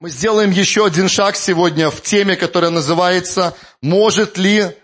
Мы 0.00 0.08
сделаем 0.08 0.50
еще 0.50 0.86
один 0.86 1.10
шаг 1.10 1.36
сегодня 1.36 1.90
в 1.90 2.00
теме, 2.00 2.34
которая 2.34 2.70
называется 2.70 3.54
«Может 3.82 4.38
ли 4.38 4.74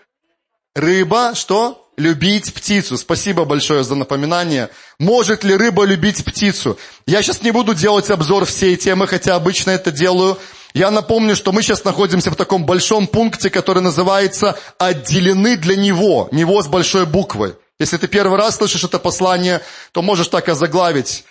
рыба, 0.74 1.32
что? 1.34 1.90
Любить 1.96 2.52
птицу». 2.52 2.98
Спасибо 2.98 3.46
большое 3.46 3.82
за 3.82 3.94
напоминание. 3.94 4.68
Может 4.98 5.42
ли 5.42 5.56
рыба 5.56 5.84
любить 5.84 6.22
птицу? 6.22 6.78
Я 7.06 7.22
сейчас 7.22 7.40
не 7.40 7.50
буду 7.50 7.74
делать 7.74 8.10
обзор 8.10 8.44
всей 8.44 8.76
темы, 8.76 9.06
хотя 9.06 9.36
обычно 9.36 9.70
это 9.70 9.90
делаю. 9.90 10.36
Я 10.74 10.90
напомню, 10.90 11.34
что 11.34 11.50
мы 11.50 11.62
сейчас 11.62 11.82
находимся 11.84 12.30
в 12.30 12.36
таком 12.36 12.66
большом 12.66 13.06
пункте, 13.06 13.48
который 13.48 13.82
называется 13.82 14.58
«Отделены 14.76 15.56
для 15.56 15.76
Него». 15.76 16.28
Него 16.30 16.62
с 16.62 16.66
большой 16.66 17.06
буквы. 17.06 17.56
Если 17.78 17.96
ты 17.96 18.06
первый 18.06 18.36
раз 18.38 18.56
слышишь 18.56 18.84
это 18.84 18.98
послание, 18.98 19.62
то 19.92 20.02
можешь 20.02 20.28
так 20.28 20.46
озаглавить 20.50 21.24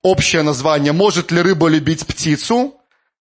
общее 0.00 0.42
название 0.42 0.92
«Может 0.92 1.32
ли 1.32 1.42
рыба 1.42 1.66
любить 1.66 2.06
птицу?» 2.06 2.78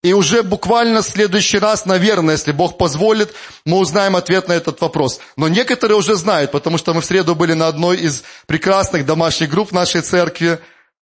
И 0.05 0.13
уже 0.13 0.43
буквально 0.43 1.01
в 1.01 1.05
следующий 1.07 1.57
раз, 1.57 1.87
наверное, 1.87 2.35
если 2.35 2.51
Бог 2.51 2.77
позволит, 2.77 3.33
мы 3.65 3.79
узнаем 3.79 4.15
ответ 4.15 4.47
на 4.47 4.53
этот 4.53 4.79
вопрос. 4.79 5.19
Но 5.35 5.47
некоторые 5.47 5.97
уже 5.97 6.13
знают, 6.13 6.51
потому 6.51 6.77
что 6.77 6.93
мы 6.93 7.01
в 7.01 7.05
среду 7.05 7.33
были 7.33 7.53
на 7.53 7.67
одной 7.67 7.97
из 7.97 8.23
прекрасных 8.45 9.07
домашних 9.07 9.49
групп 9.49 9.71
нашей 9.71 10.01
церкви. 10.01 10.59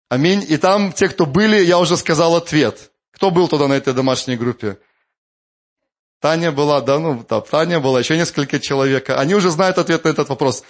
Аминь. 0.07 0.45
И 0.47 0.55
там 0.57 0.91
те, 0.91 1.07
кто 1.07 1.25
были, 1.25 1.63
я 1.63 1.79
уже 1.79 1.97
сказал 1.97 2.35
ответ. 2.35 2.91
Кто 3.11 3.31
был 3.31 3.47
туда 3.47 3.67
на 3.67 3.73
этой 3.73 3.91
домашней 3.95 4.35
группе? 4.35 4.77
Таня 6.19 6.51
была, 6.51 6.79
да, 6.79 6.99
ну, 6.99 7.25
да, 7.27 7.41
Таня 7.41 7.79
была, 7.79 8.01
еще 8.01 8.15
несколько 8.15 8.59
человек. 8.59 9.09
Они 9.09 9.33
уже 9.33 9.49
знают 9.49 9.79
ответ 9.79 10.03
на 10.03 10.09
этот 10.09 10.29
вопрос. 10.29 10.61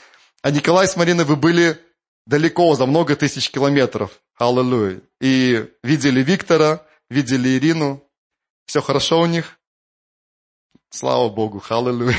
А 0.42 0.52
Николай 0.52 0.88
с 0.88 0.96
Мариной, 0.96 1.26
вы 1.26 1.36
были 1.36 1.78
далеко, 2.26 2.76
за 2.76 2.86
много 2.86 3.18
тысяч 3.18 3.52
километров. 3.52 4.12
Аллилуйя. 4.38 5.02
И 5.20 5.66
видели 5.84 6.24
Виктора, 6.24 6.80
видели 7.10 7.58
Ирину, 7.58 8.02
все 8.72 8.82
хорошо 8.82 9.20
у 9.20 9.26
них? 9.26 9.60
Слава 10.92 11.28
Богу, 11.28 11.60
халлелуя. 11.60 12.16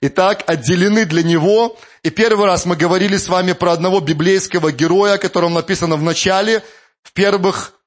Итак, 0.00 0.44
отделены 0.46 1.04
для 1.04 1.22
него. 1.22 1.76
И 2.02 2.08
первый 2.08 2.46
раз 2.46 2.64
мы 2.64 2.74
говорили 2.74 3.18
с 3.18 3.28
вами 3.28 3.52
про 3.52 3.72
одного 3.72 4.00
библейского 4.00 4.72
героя, 4.72 5.16
о 5.16 5.18
котором 5.18 5.52
написано 5.52 5.96
в 5.96 6.02
начале, 6.02 6.64
в 7.02 7.12
первых, 7.12 7.78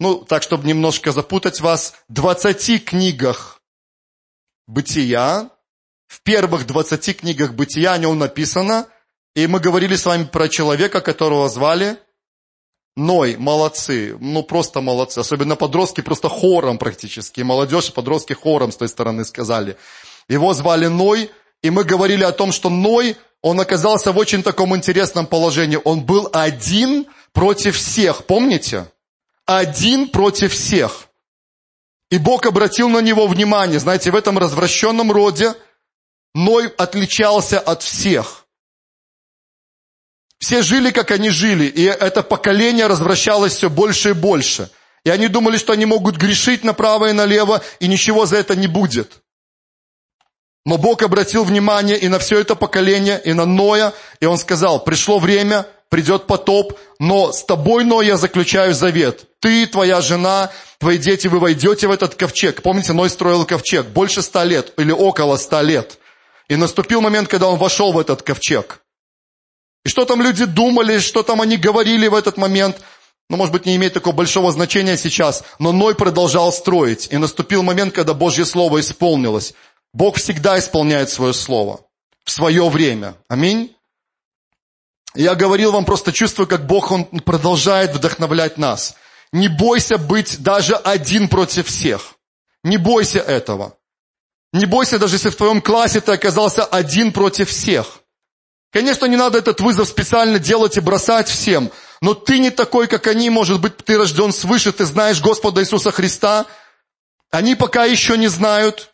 ну, 0.00 0.24
так, 0.24 0.42
чтобы 0.42 0.66
немножко 0.66 1.12
запутать 1.12 1.60
вас, 1.60 1.94
20 2.08 2.84
книгах 2.84 3.62
бытия. 4.66 5.50
В 6.08 6.22
первых 6.22 6.66
20 6.66 7.20
книгах 7.20 7.54
бытия 7.54 7.92
о 7.92 7.98
нем 7.98 8.18
написано. 8.18 8.88
И 9.36 9.46
мы 9.46 9.60
говорили 9.60 9.94
с 9.94 10.06
вами 10.06 10.24
про 10.24 10.48
человека, 10.48 11.00
которого 11.00 11.48
звали 11.48 11.98
Ной, 12.96 13.36
молодцы, 13.36 14.16
ну 14.20 14.42
просто 14.42 14.80
молодцы. 14.80 15.18
Особенно 15.18 15.54
подростки 15.54 16.00
просто 16.00 16.30
хором 16.30 16.78
практически. 16.78 17.42
молодежь 17.42 17.92
подростки 17.92 18.32
хором 18.32 18.72
с 18.72 18.76
той 18.76 18.88
стороны 18.88 19.24
сказали. 19.26 19.76
Его 20.28 20.54
звали 20.54 20.86
Ной, 20.86 21.30
и 21.62 21.68
мы 21.68 21.84
говорили 21.84 22.24
о 22.24 22.32
том, 22.32 22.52
что 22.52 22.70
Ной, 22.70 23.16
он 23.42 23.60
оказался 23.60 24.12
в 24.12 24.18
очень 24.18 24.42
таком 24.42 24.74
интересном 24.74 25.26
положении. 25.26 25.78
Он 25.84 26.00
был 26.00 26.30
один 26.32 27.06
против 27.32 27.76
всех, 27.76 28.24
помните? 28.24 28.90
Один 29.44 30.08
против 30.08 30.54
всех. 30.54 31.08
И 32.10 32.18
Бог 32.18 32.46
обратил 32.46 32.88
на 32.88 33.00
него 33.00 33.26
внимание. 33.26 33.78
Знаете, 33.78 34.10
в 34.10 34.16
этом 34.16 34.38
развращенном 34.38 35.12
роде 35.12 35.54
Ной 36.34 36.68
отличался 36.78 37.60
от 37.60 37.82
всех. 37.82 38.45
Все 40.38 40.62
жили, 40.62 40.90
как 40.90 41.10
они 41.10 41.30
жили, 41.30 41.64
и 41.64 41.84
это 41.84 42.22
поколение 42.22 42.86
развращалось 42.86 43.54
все 43.54 43.70
больше 43.70 44.10
и 44.10 44.12
больше. 44.12 44.70
И 45.04 45.10
они 45.10 45.28
думали, 45.28 45.56
что 45.56 45.72
они 45.72 45.86
могут 45.86 46.16
грешить 46.16 46.64
направо 46.64 47.10
и 47.10 47.12
налево, 47.12 47.62
и 47.80 47.86
ничего 47.86 48.26
за 48.26 48.36
это 48.36 48.56
не 48.56 48.66
будет. 48.66 49.22
Но 50.66 50.78
Бог 50.78 51.02
обратил 51.02 51.44
внимание 51.44 51.96
и 51.96 52.08
на 52.08 52.18
все 52.18 52.40
это 52.40 52.56
поколение, 52.56 53.20
и 53.24 53.32
на 53.32 53.46
Ноя, 53.46 53.92
и 54.18 54.26
Он 54.26 54.36
сказал, 54.36 54.82
пришло 54.82 55.20
время, 55.20 55.64
придет 55.88 56.26
потоп, 56.26 56.76
но 56.98 57.32
с 57.32 57.44
тобой, 57.44 57.84
Ной, 57.84 58.06
я 58.06 58.16
заключаю 58.16 58.74
завет. 58.74 59.26
Ты, 59.40 59.66
твоя 59.66 60.00
жена, 60.00 60.50
твои 60.80 60.98
дети, 60.98 61.28
вы 61.28 61.38
войдете 61.38 61.86
в 61.86 61.92
этот 61.92 62.16
ковчег. 62.16 62.62
Помните, 62.62 62.92
Ной 62.92 63.08
строил 63.10 63.46
ковчег 63.46 63.86
больше 63.86 64.22
ста 64.22 64.42
лет 64.42 64.72
или 64.76 64.90
около 64.90 65.36
ста 65.36 65.62
лет. 65.62 65.98
И 66.48 66.56
наступил 66.56 67.00
момент, 67.00 67.28
когда 67.28 67.46
он 67.46 67.58
вошел 67.58 67.92
в 67.92 67.98
этот 67.98 68.22
ковчег. 68.22 68.80
И 69.86 69.88
что 69.88 70.04
там 70.04 70.20
люди 70.20 70.46
думали, 70.46 70.98
что 70.98 71.22
там 71.22 71.40
они 71.40 71.56
говорили 71.56 72.08
в 72.08 72.14
этот 72.16 72.36
момент, 72.36 72.80
ну, 73.30 73.36
может 73.36 73.52
быть, 73.52 73.66
не 73.66 73.76
имеет 73.76 73.94
такого 73.94 74.16
большого 74.16 74.50
значения 74.50 74.96
сейчас, 74.96 75.44
но 75.60 75.70
Ной 75.70 75.94
продолжал 75.94 76.52
строить. 76.52 77.06
И 77.12 77.16
наступил 77.18 77.62
момент, 77.62 77.94
когда 77.94 78.12
Божье 78.12 78.44
Слово 78.44 78.80
исполнилось. 78.80 79.54
Бог 79.92 80.16
всегда 80.16 80.58
исполняет 80.58 81.08
свое 81.08 81.32
Слово 81.32 81.82
в 82.24 82.32
свое 82.32 82.68
время. 82.68 83.14
Аминь. 83.28 83.76
Я 85.14 85.36
говорил 85.36 85.70
вам, 85.70 85.84
просто 85.84 86.12
чувствую, 86.12 86.48
как 86.48 86.66
Бог, 86.66 86.90
Он 86.90 87.04
продолжает 87.04 87.94
вдохновлять 87.94 88.58
нас. 88.58 88.96
Не 89.30 89.46
бойся 89.46 89.98
быть 89.98 90.42
даже 90.42 90.74
один 90.74 91.28
против 91.28 91.68
всех. 91.68 92.16
Не 92.64 92.76
бойся 92.76 93.20
этого. 93.20 93.78
Не 94.52 94.66
бойся, 94.66 94.98
даже 94.98 95.14
если 95.14 95.30
в 95.30 95.36
твоем 95.36 95.62
классе 95.62 96.00
ты 96.00 96.10
оказался 96.10 96.64
один 96.64 97.12
против 97.12 97.50
всех. 97.50 98.00
Конечно, 98.76 99.06
не 99.06 99.16
надо 99.16 99.38
этот 99.38 99.62
вызов 99.62 99.88
специально 99.88 100.38
делать 100.38 100.76
и 100.76 100.80
бросать 100.80 101.30
всем, 101.30 101.72
но 102.02 102.12
ты 102.12 102.38
не 102.38 102.50
такой, 102.50 102.88
как 102.88 103.06
они, 103.06 103.30
может 103.30 103.58
быть, 103.58 103.78
ты 103.78 103.96
рожден 103.96 104.34
свыше, 104.34 104.70
ты 104.70 104.84
знаешь 104.84 105.22
Господа 105.22 105.62
Иисуса 105.62 105.90
Христа. 105.90 106.44
Они 107.30 107.54
пока 107.54 107.86
еще 107.86 108.18
не 108.18 108.28
знают. 108.28 108.90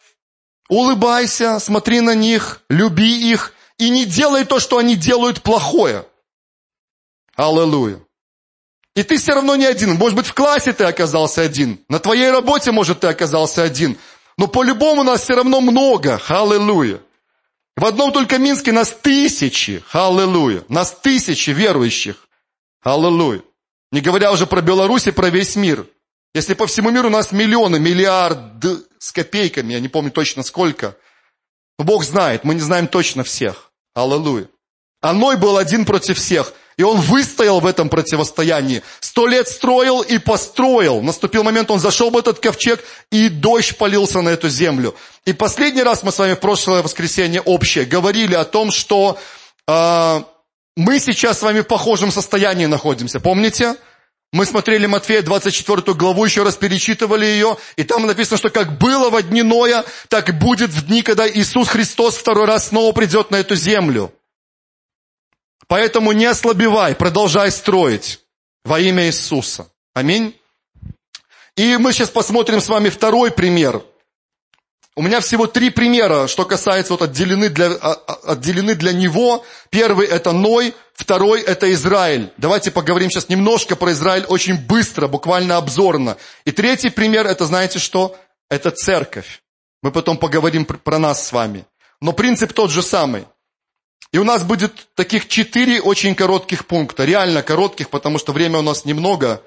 Улыбайся, 0.68 1.58
смотри 1.58 2.00
на 2.00 2.14
них, 2.14 2.60
люби 2.68 3.28
их 3.32 3.54
и 3.76 3.90
не 3.90 4.04
делай 4.04 4.44
то, 4.44 4.60
что 4.60 4.78
они 4.78 4.94
делают 4.94 5.42
плохое. 5.42 6.06
Аллилуйя. 7.34 7.98
И 8.94 9.02
ты 9.02 9.18
все 9.18 9.34
равно 9.34 9.56
не 9.56 9.66
один. 9.66 9.96
Может 9.96 10.14
быть, 10.14 10.26
в 10.28 10.34
классе 10.34 10.72
ты 10.72 10.84
оказался 10.84 11.42
один. 11.42 11.84
На 11.88 11.98
твоей 11.98 12.30
работе, 12.30 12.70
может, 12.70 13.00
ты 13.00 13.08
оказался 13.08 13.64
один. 13.64 13.98
Но 14.38 14.46
по-любому 14.46 15.02
нас 15.02 15.22
все 15.22 15.34
равно 15.34 15.60
много. 15.60 16.22
Аллилуйя. 16.28 17.00
В 17.76 17.84
одном 17.84 18.12
только 18.12 18.38
Минске 18.38 18.72
нас 18.72 18.90
тысячи, 18.90 19.82
аллилуйя, 19.92 20.64
нас 20.68 20.92
тысячи 20.92 21.50
верующих, 21.50 22.28
аллилуйя. 22.82 23.42
Не 23.90 24.00
говоря 24.00 24.32
уже 24.32 24.46
про 24.46 24.60
Беларусь 24.60 25.06
и 25.06 25.10
про 25.10 25.30
весь 25.30 25.56
мир. 25.56 25.86
Если 26.34 26.54
по 26.54 26.66
всему 26.66 26.90
миру 26.90 27.08
у 27.08 27.12
нас 27.12 27.32
миллионы, 27.32 27.78
миллиард 27.78 28.64
с 28.98 29.12
копейками, 29.12 29.74
я 29.74 29.80
не 29.80 29.88
помню 29.88 30.10
точно 30.10 30.42
сколько. 30.42 30.96
Бог 31.78 32.04
знает, 32.04 32.44
мы 32.44 32.54
не 32.54 32.60
знаем 32.60 32.88
точно 32.88 33.24
всех. 33.24 33.72
Аллилуйя. 33.94 34.48
А 35.00 35.12
Ной 35.12 35.36
был 35.36 35.56
один 35.56 35.84
против 35.84 36.16
всех. 36.18 36.54
И 36.76 36.82
он 36.82 37.00
выстоял 37.00 37.60
в 37.60 37.66
этом 37.66 37.88
противостоянии. 37.88 38.82
Сто 39.00 39.26
лет 39.26 39.48
строил 39.48 40.00
и 40.00 40.18
построил. 40.18 41.02
Наступил 41.02 41.42
момент, 41.42 41.70
он 41.70 41.78
зашел 41.78 42.10
в 42.10 42.16
этот 42.16 42.38
ковчег, 42.38 42.82
и 43.10 43.28
дождь 43.28 43.76
полился 43.76 44.20
на 44.22 44.30
эту 44.30 44.48
землю. 44.48 44.94
И 45.26 45.32
последний 45.32 45.82
раз 45.82 46.02
мы 46.02 46.12
с 46.12 46.18
вами 46.18 46.34
в 46.34 46.40
прошлое 46.40 46.82
воскресенье 46.82 47.40
общее 47.40 47.84
говорили 47.84 48.34
о 48.34 48.44
том, 48.44 48.70
что 48.70 49.18
э, 49.68 50.22
мы 50.76 50.98
сейчас 50.98 51.38
с 51.38 51.42
вами 51.42 51.60
в 51.60 51.66
похожем 51.66 52.10
состоянии 52.10 52.66
находимся. 52.66 53.20
Помните? 53.20 53.76
Мы 54.32 54.46
смотрели 54.46 54.86
Матфея 54.86 55.20
24 55.20 55.92
главу, 55.92 56.24
еще 56.24 56.42
раз 56.42 56.56
перечитывали 56.56 57.26
ее, 57.26 57.58
и 57.76 57.84
там 57.84 58.06
написано, 58.06 58.38
что 58.38 58.48
как 58.48 58.78
было 58.78 59.10
во 59.10 59.20
дни 59.20 59.42
Ноя, 59.42 59.84
так 60.08 60.38
будет 60.38 60.70
в 60.70 60.86
дни, 60.86 61.02
когда 61.02 61.28
Иисус 61.28 61.68
Христос 61.68 62.16
второй 62.16 62.46
раз 62.46 62.68
снова 62.68 62.92
придет 62.92 63.30
на 63.30 63.36
эту 63.36 63.56
землю. 63.56 64.10
Поэтому 65.72 66.12
не 66.12 66.26
ослабевай, 66.26 66.94
продолжай 66.94 67.50
строить 67.50 68.20
во 68.62 68.78
имя 68.78 69.06
Иисуса. 69.06 69.68
Аминь. 69.94 70.38
И 71.56 71.78
мы 71.78 71.94
сейчас 71.94 72.10
посмотрим 72.10 72.60
с 72.60 72.68
вами 72.68 72.90
второй 72.90 73.30
пример. 73.30 73.82
У 74.96 75.00
меня 75.00 75.20
всего 75.20 75.46
три 75.46 75.70
примера, 75.70 76.26
что 76.26 76.44
касается 76.44 76.92
вот 76.92 77.00
отделены 77.00 77.48
для, 77.48 77.70
а, 77.72 77.94
а, 78.06 78.32
отделены 78.32 78.74
для 78.74 78.92
него. 78.92 79.46
Первый 79.70 80.08
это 80.08 80.32
Ной, 80.32 80.74
второй 80.92 81.40
это 81.40 81.72
Израиль. 81.72 82.30
Давайте 82.36 82.70
поговорим 82.70 83.08
сейчас 83.08 83.30
немножко 83.30 83.74
про 83.74 83.92
Израиль 83.92 84.26
очень 84.28 84.58
быстро, 84.58 85.08
буквально 85.08 85.56
обзорно. 85.56 86.18
И 86.44 86.52
третий 86.52 86.90
пример 86.90 87.26
это 87.26 87.46
знаете 87.46 87.78
что? 87.78 88.14
Это 88.50 88.72
церковь. 88.72 89.42
Мы 89.82 89.90
потом 89.90 90.18
поговорим 90.18 90.66
про 90.66 90.98
нас 90.98 91.26
с 91.26 91.32
вами. 91.32 91.64
Но 92.02 92.12
принцип 92.12 92.52
тот 92.52 92.70
же 92.70 92.82
самый. 92.82 93.24
И 94.12 94.18
у 94.18 94.24
нас 94.24 94.44
будет 94.44 94.94
таких 94.94 95.26
четыре 95.26 95.80
очень 95.80 96.14
коротких 96.14 96.66
пункта, 96.66 97.06
реально 97.06 97.42
коротких, 97.42 97.88
потому 97.88 98.18
что 98.18 98.32
время 98.32 98.58
у 98.58 98.62
нас 98.62 98.84
немного. 98.84 99.42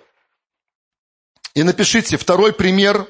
И 1.54 1.62
напишите, 1.62 2.18
второй 2.18 2.52
пример, 2.52 3.08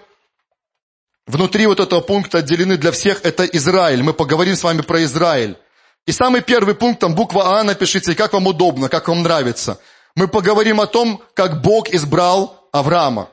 внутри 1.25 1.65
вот 1.65 1.79
этого 1.79 2.01
пункта 2.01 2.39
отделены 2.39 2.75
для 2.75 2.91
всех, 2.91 3.23
это 3.23 3.45
Израиль. 3.45 4.03
Мы 4.03 4.13
поговорим 4.13 4.57
с 4.57 4.63
вами 4.63 4.81
про 4.81 5.01
Израиль. 5.05 5.57
И 6.05 6.11
самый 6.11 6.41
первый 6.41 6.75
пункт, 6.75 6.99
там 6.99 7.15
буква 7.15 7.57
А 7.57 7.63
напишите, 7.63 8.15
как 8.15 8.33
вам 8.33 8.47
удобно, 8.47 8.89
как 8.89 9.07
вам 9.07 9.23
нравится. 9.23 9.79
Мы 10.13 10.27
поговорим 10.27 10.81
о 10.81 10.87
том, 10.87 11.23
как 11.33 11.61
Бог 11.61 11.89
избрал 11.89 12.69
Авраама. 12.73 13.29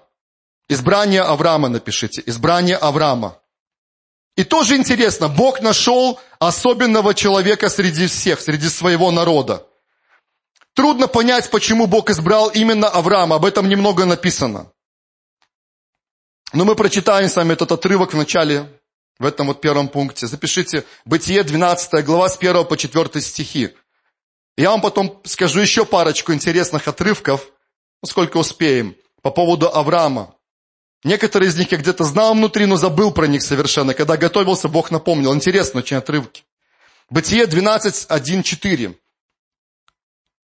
Избрание 0.69 1.22
Авраама 1.22 1.69
напишите. 1.69 2.22
Избрание 2.24 2.76
Авраама. 2.76 3.41
И 4.37 4.44
тоже 4.44 4.76
интересно, 4.76 5.29
Бог 5.29 5.61
нашел 5.61 6.19
особенного 6.38 7.14
человека 7.14 7.69
среди 7.69 8.06
всех, 8.06 8.40
среди 8.40 8.69
своего 8.69 9.11
народа. 9.11 9.67
Трудно 10.75 11.06
понять, 11.06 11.50
почему 11.50 11.87
Бог 11.87 12.08
избрал 12.08 12.49
именно 12.49 12.88
Авраама, 12.88 13.37
об 13.37 13.44
этом 13.44 13.69
немного 13.69 14.06
написано. 14.06 14.73
Но 16.55 16.64
мы 16.64 16.75
прочитаем 16.76 17.29
с 17.29 17.37
вами 17.37 17.52
этот 17.52 17.73
отрывок 17.73 18.14
в 18.14 18.17
начале, 18.17 18.81
в 19.19 19.26
этом 19.26 19.49
вот 19.49 19.61
первом 19.61 19.88
пункте. 19.88 20.26
Запишите 20.26 20.84
Бытие 21.05 21.43
12 21.43 22.05
глава 22.05 22.29
с 22.29 22.37
1 22.38 22.64
по 22.64 22.76
4 22.76 23.20
стихи. 23.20 23.75
Я 24.56 24.70
вам 24.70 24.81
потом 24.81 25.20
скажу 25.25 25.61
еще 25.61 25.84
парочку 25.84 26.32
интересных 26.32 26.88
отрывков, 26.88 27.49
сколько 28.05 28.38
успеем, 28.38 28.96
по 29.23 29.31
поводу 29.31 29.69
Авраама. 29.75 30.34
Некоторые 31.04 31.49
из 31.49 31.56
них 31.56 31.72
я 31.72 31.78
где-то 31.78 32.04
знал 32.04 32.34
внутри, 32.34 32.66
но 32.66 32.76
забыл 32.76 33.10
про 33.10 33.26
них 33.26 33.43
совершенно. 33.43 33.93
Когда 33.93 34.16
готовился, 34.16 34.69
Бог 34.69 34.90
напомнил. 34.90 35.34
Интересно 35.34 35.81
очень 35.81 35.96
отрывки. 35.96 36.44
Бытие 37.10 37.46
12, 37.46 38.06
1, 38.08 38.43
4. 38.43 38.94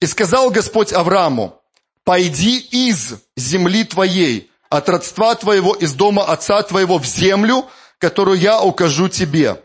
«И 0.01 0.07
сказал 0.07 0.51
Господь 0.51 0.93
Аврааму, 0.93 1.61
пойди 2.05 2.59
из 2.59 3.15
земли 3.37 3.85
твоей, 3.85 4.51
от 4.69 4.89
родства 4.89 5.35
твоего, 5.35 5.75
из 5.75 5.95
дома 5.95 6.25
отца 6.25 6.63
твоего 6.63 6.99
в 6.99 7.07
землю, 7.07 7.67
которую 7.99 8.39
я 8.39 8.61
укажу 8.61 9.09
тебе. 9.09 9.63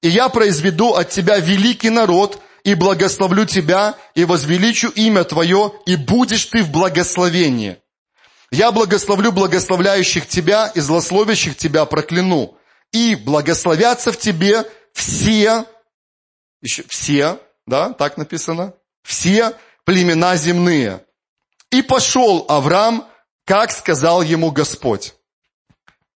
И 0.00 0.08
я 0.08 0.28
произведу 0.28 0.94
от 0.94 1.10
тебя 1.10 1.38
великий 1.38 1.90
народ, 1.90 2.40
и 2.64 2.74
благословлю 2.74 3.44
тебя, 3.44 3.94
и 4.14 4.24
возвеличу 4.24 4.88
имя 4.88 5.24
твое, 5.24 5.72
и 5.86 5.96
будешь 5.96 6.46
ты 6.46 6.62
в 6.62 6.70
благословении. 6.70 7.78
Я 8.50 8.70
благословлю 8.72 9.32
благословляющих 9.32 10.26
тебя 10.28 10.68
и 10.68 10.80
злословящих 10.80 11.56
тебя 11.56 11.84
прокляну. 11.84 12.56
И 12.92 13.16
благословятся 13.16 14.12
в 14.12 14.18
тебе 14.18 14.64
все, 14.92 15.66
еще 16.62 16.84
все, 16.88 17.40
да, 17.66 17.92
так 17.92 18.16
написано, 18.16 18.74
все 19.02 19.52
племена 19.84 20.36
земные. 20.36 21.04
И 21.70 21.82
пошел 21.82 22.46
Авраам, 22.48 23.06
как 23.44 23.72
сказал 23.72 24.22
ему 24.22 24.50
Господь. 24.52 25.14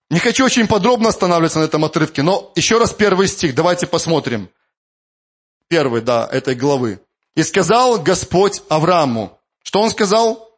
Не 0.08 0.18
хочу 0.18 0.44
очень 0.44 0.66
подробно 0.66 1.08
останавливаться 1.08 1.60
на 1.60 1.64
этом 1.64 1.84
отрывке, 1.84 2.22
но 2.22 2.52
еще 2.56 2.78
раз 2.78 2.92
первый 2.92 3.28
стих, 3.28 3.54
давайте 3.54 3.86
посмотрим. 3.86 4.50
Первый, 5.68 6.00
да, 6.02 6.28
этой 6.30 6.54
главы. 6.54 7.00
«И 7.36 7.42
сказал 7.42 8.02
Господь 8.02 8.60
Аврааму». 8.68 9.38
Что 9.62 9.80
он 9.80 9.90
сказал? 9.90 10.49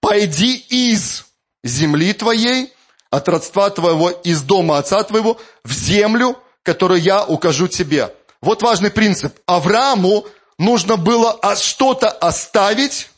Пойди 0.00 0.56
из 0.56 1.26
земли 1.64 2.12
твоей, 2.12 2.72
от 3.10 3.28
родства 3.28 3.70
твоего, 3.70 4.10
из 4.10 4.42
дома 4.42 4.78
отца 4.78 5.02
твоего, 5.02 5.40
в 5.64 5.72
землю, 5.72 6.38
которую 6.62 7.00
я 7.00 7.24
укажу 7.24 7.68
тебе. 7.68 8.14
Вот 8.40 8.62
важный 8.62 8.90
принцип. 8.90 9.38
Аврааму 9.46 10.26
нужно 10.58 10.96
было 10.96 11.38
что-то 11.56 12.10
оставить. 12.10 13.10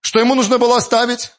Что 0.00 0.20
ему 0.20 0.34
нужно 0.34 0.58
было 0.58 0.76
оставить? 0.76 1.32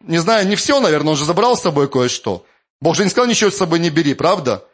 Не 0.00 0.18
знаю, 0.18 0.46
не 0.46 0.56
все, 0.56 0.80
наверное, 0.80 1.12
он 1.12 1.16
же 1.16 1.24
забрал 1.24 1.56
с 1.56 1.62
собой 1.62 1.88
кое-что. 1.88 2.46
Бог 2.80 2.96
же 2.96 3.04
не 3.04 3.10
сказал, 3.10 3.28
ничего 3.28 3.50
с 3.50 3.56
собой 3.56 3.78
не 3.78 3.90
бери, 3.90 4.14
правда? 4.14 4.66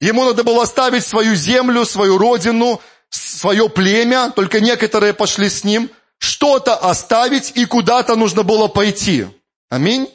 Ему 0.00 0.24
надо 0.24 0.44
было 0.44 0.62
оставить 0.62 1.06
свою 1.06 1.34
землю, 1.34 1.84
свою 1.84 2.18
родину, 2.18 2.80
свое 3.08 3.68
племя, 3.68 4.30
только 4.30 4.60
некоторые 4.60 5.12
пошли 5.12 5.48
с 5.48 5.64
ним 5.64 5.90
что-то 6.20 6.76
оставить 6.76 7.52
и 7.56 7.64
куда-то 7.64 8.14
нужно 8.14 8.42
было 8.42 8.68
пойти. 8.68 9.26
Аминь. 9.70 10.08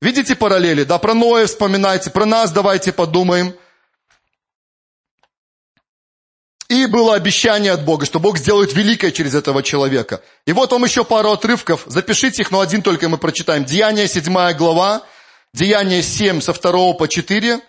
Видите 0.00 0.36
параллели? 0.36 0.84
Да, 0.84 0.98
про 0.98 1.14
Ноя 1.14 1.46
вспоминайте, 1.46 2.10
про 2.10 2.26
нас 2.26 2.52
давайте 2.52 2.92
подумаем. 2.92 3.54
И 6.68 6.84
было 6.84 7.14
обещание 7.14 7.72
от 7.72 7.84
Бога, 7.86 8.04
что 8.04 8.20
Бог 8.20 8.36
сделает 8.36 8.74
великое 8.74 9.10
через 9.10 9.34
этого 9.34 9.62
человека. 9.62 10.20
И 10.46 10.52
вот 10.52 10.70
вам 10.70 10.84
еще 10.84 11.02
пару 11.02 11.30
отрывков. 11.30 11.84
Запишите 11.86 12.42
их, 12.42 12.50
но 12.50 12.60
один 12.60 12.82
только 12.82 13.08
мы 13.08 13.16
прочитаем. 13.16 13.64
Деяние 13.64 14.06
7 14.06 14.52
глава, 14.52 15.02
Деяние 15.54 16.02
7 16.02 16.42
со 16.42 16.52
2 16.52 16.92
по 16.92 17.08
4, 17.08 17.60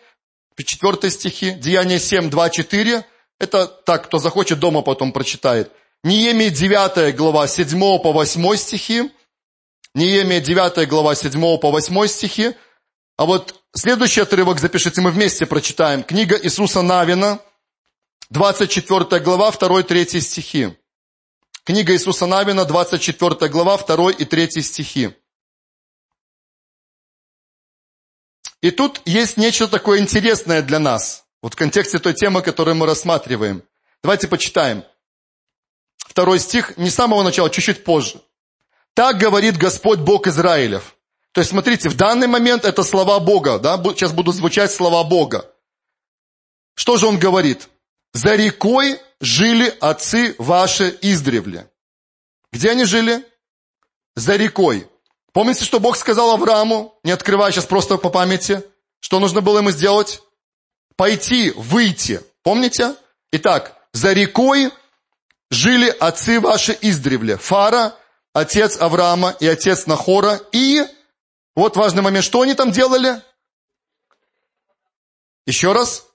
4 0.57 1.11
стихи, 1.11 1.51
Деяние 1.51 1.97
7, 1.97 2.29
2, 2.29 2.49
4. 2.49 3.05
Это 3.39 3.67
так, 3.67 4.03
кто 4.07 4.17
захочет, 4.17 4.59
дома 4.59 4.81
потом 4.81 5.13
прочитает. 5.13 5.71
Неемия 6.03 6.49
9 6.49 7.15
глава 7.15 7.47
7 7.47 7.99
по 7.99 8.13
8 8.13 8.55
стихи. 8.55 9.11
Неемия 9.93 10.39
9 10.39 10.87
глава 10.87 11.13
7 11.13 11.57
по 11.57 11.71
8 11.71 12.07
стихи. 12.07 12.55
А 13.17 13.25
вот 13.25 13.61
следующий 13.75 14.21
отрывок 14.21 14.59
запишите, 14.59 15.01
мы 15.01 15.11
вместе 15.11 15.45
прочитаем. 15.45 16.03
Книга 16.03 16.39
Иисуса 16.41 16.81
Навина, 16.81 17.39
24 18.29 19.19
глава, 19.19 19.51
2-3 19.51 20.21
стихи. 20.21 20.77
Книга 21.65 21.91
Иисуса 21.91 22.25
Навина, 22.27 22.63
24 22.63 23.51
глава, 23.51 23.77
2 23.77 24.11
и 24.11 24.23
3 24.23 24.61
стихи. 24.61 25.13
И 28.61 28.71
тут 28.71 29.01
есть 29.03 29.35
нечто 29.35 29.67
такое 29.67 29.99
интересное 29.99 30.61
для 30.61 30.79
нас, 30.79 31.25
вот 31.41 31.53
в 31.53 31.57
контексте 31.57 31.99
той 31.99 32.13
темы, 32.13 32.41
которую 32.41 32.75
мы 32.75 32.85
рассматриваем. 32.85 33.63
Давайте 34.01 34.29
почитаем 34.29 34.85
второй 36.19 36.39
стих, 36.39 36.75
не 36.75 36.89
с 36.89 36.95
самого 36.95 37.24
начала, 37.24 37.50
чуть-чуть 37.50 37.86
позже. 37.86 38.19
Так 38.94 39.18
говорит 39.18 39.56
Господь 39.56 40.00
Бог 40.00 40.27
Израилев. 40.27 40.98
То 41.31 41.39
есть, 41.39 41.51
смотрите, 41.51 41.88
в 41.88 41.95
данный 41.95 42.27
момент 42.27 42.66
это 42.66 42.83
слова 42.83 43.21
Бога, 43.21 43.57
да, 43.57 43.81
сейчас 43.94 44.12
будут 44.12 44.36
звучать 44.36 44.69
слова 44.69 45.01
Бога. 45.06 45.50
Что 46.75 46.98
же 46.98 47.07
он 47.07 47.19
говорит? 47.19 47.69
За 48.12 48.36
рекой 48.36 49.00
жили 49.21 49.74
отцы 49.80 50.36
ваши 50.39 50.98
издревле. 51.01 51.71
Где 52.51 52.71
они 52.71 52.83
жили? 52.83 53.25
За 54.18 54.36
рекой. 54.36 54.89
Помните, 55.31 55.63
что 55.63 55.80
Бог 55.80 55.95
сказал 55.95 56.31
Аврааму, 56.31 57.00
не 57.06 57.12
открывая 57.12 57.54
сейчас 57.54 57.66
просто 57.66 57.95
по 57.95 58.10
памяти, 58.10 58.62
что 59.00 59.19
нужно 59.19 59.39
было 59.39 59.60
ему 59.60 59.71
сделать? 59.71 60.21
Пойти, 60.98 61.54
выйти. 61.56 62.19
Помните? 62.44 62.95
Итак, 63.31 63.77
за 63.94 64.12
рекой 64.12 64.74
жили 65.49 65.89
отцы 65.89 66.39
ваши 66.39 66.77
издревле. 66.81 67.37
Фара, 67.37 67.95
отец 68.33 68.79
Авраама 68.79 69.35
и 69.39 69.47
отец 69.47 69.85
Нахора. 69.85 70.39
И, 70.51 70.81
вот 71.55 71.75
важный 71.75 72.01
момент, 72.01 72.25
что 72.25 72.41
они 72.41 72.53
там 72.53 72.71
делали? 72.71 73.21
Еще 75.45 75.71
раз. 75.71 76.06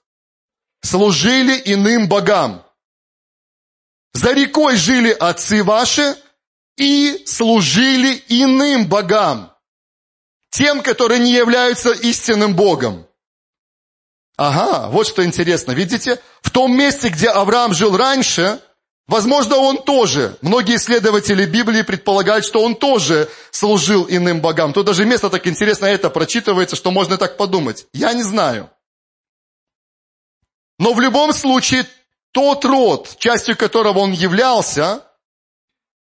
Служили 0.81 1.61
иным 1.65 2.07
богам. 2.07 2.65
За 4.13 4.31
рекой 4.31 4.77
жили 4.77 5.11
отцы 5.11 5.63
ваши 5.63 6.15
и 6.77 7.23
служили 7.25 8.23
иным 8.29 8.87
богам. 8.87 9.53
Тем, 10.51 10.81
которые 10.81 11.19
не 11.19 11.33
являются 11.33 11.91
истинным 11.91 12.55
Богом. 12.55 13.05
Ага, 14.37 14.89
вот 14.89 15.05
что 15.05 15.25
интересно. 15.25 15.73
Видите, 15.73 16.21
в 16.41 16.49
том 16.49 16.73
месте, 16.73 17.09
где 17.09 17.27
Авраам 17.27 17.73
жил 17.73 17.97
раньше, 17.97 18.61
Возможно, 19.07 19.57
он 19.57 19.83
тоже. 19.83 20.35
Многие 20.41 20.77
исследователи 20.77 21.45
Библии 21.45 21.83
предполагают, 21.83 22.43
что 22.43 22.63
он 22.63 22.75
тоже 22.75 23.29
служил 23.51 24.07
иным 24.09 24.41
богам. 24.41 24.73
Тут 24.73 24.87
даже 24.87 25.05
место 25.05 25.29
так 25.29 25.45
интересно 25.45 25.85
это 25.85 26.09
прочитывается, 26.09 26.75
что 26.75 26.89
можно 26.89 27.17
так 27.17 27.37
подумать. 27.37 27.85
Я 27.93 28.13
не 28.13 28.23
знаю. 28.23 28.69
Но 30.79 30.93
в 30.93 30.99
любом 30.99 31.33
случае, 31.33 31.85
тот 32.31 32.65
род, 32.65 33.15
частью 33.19 33.55
которого 33.55 33.99
он 33.99 34.11
являлся, 34.11 35.03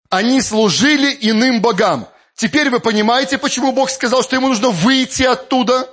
они 0.09 0.41
служили 0.41 1.15
иным 1.19 1.61
богам. 1.61 2.07
Теперь 2.33 2.69
вы 2.69 2.79
понимаете, 2.79 3.37
почему 3.37 3.73
Бог 3.73 3.89
сказал, 3.89 4.23
что 4.23 4.37
ему 4.37 4.47
нужно 4.47 4.69
выйти 4.69 5.23
оттуда? 5.23 5.89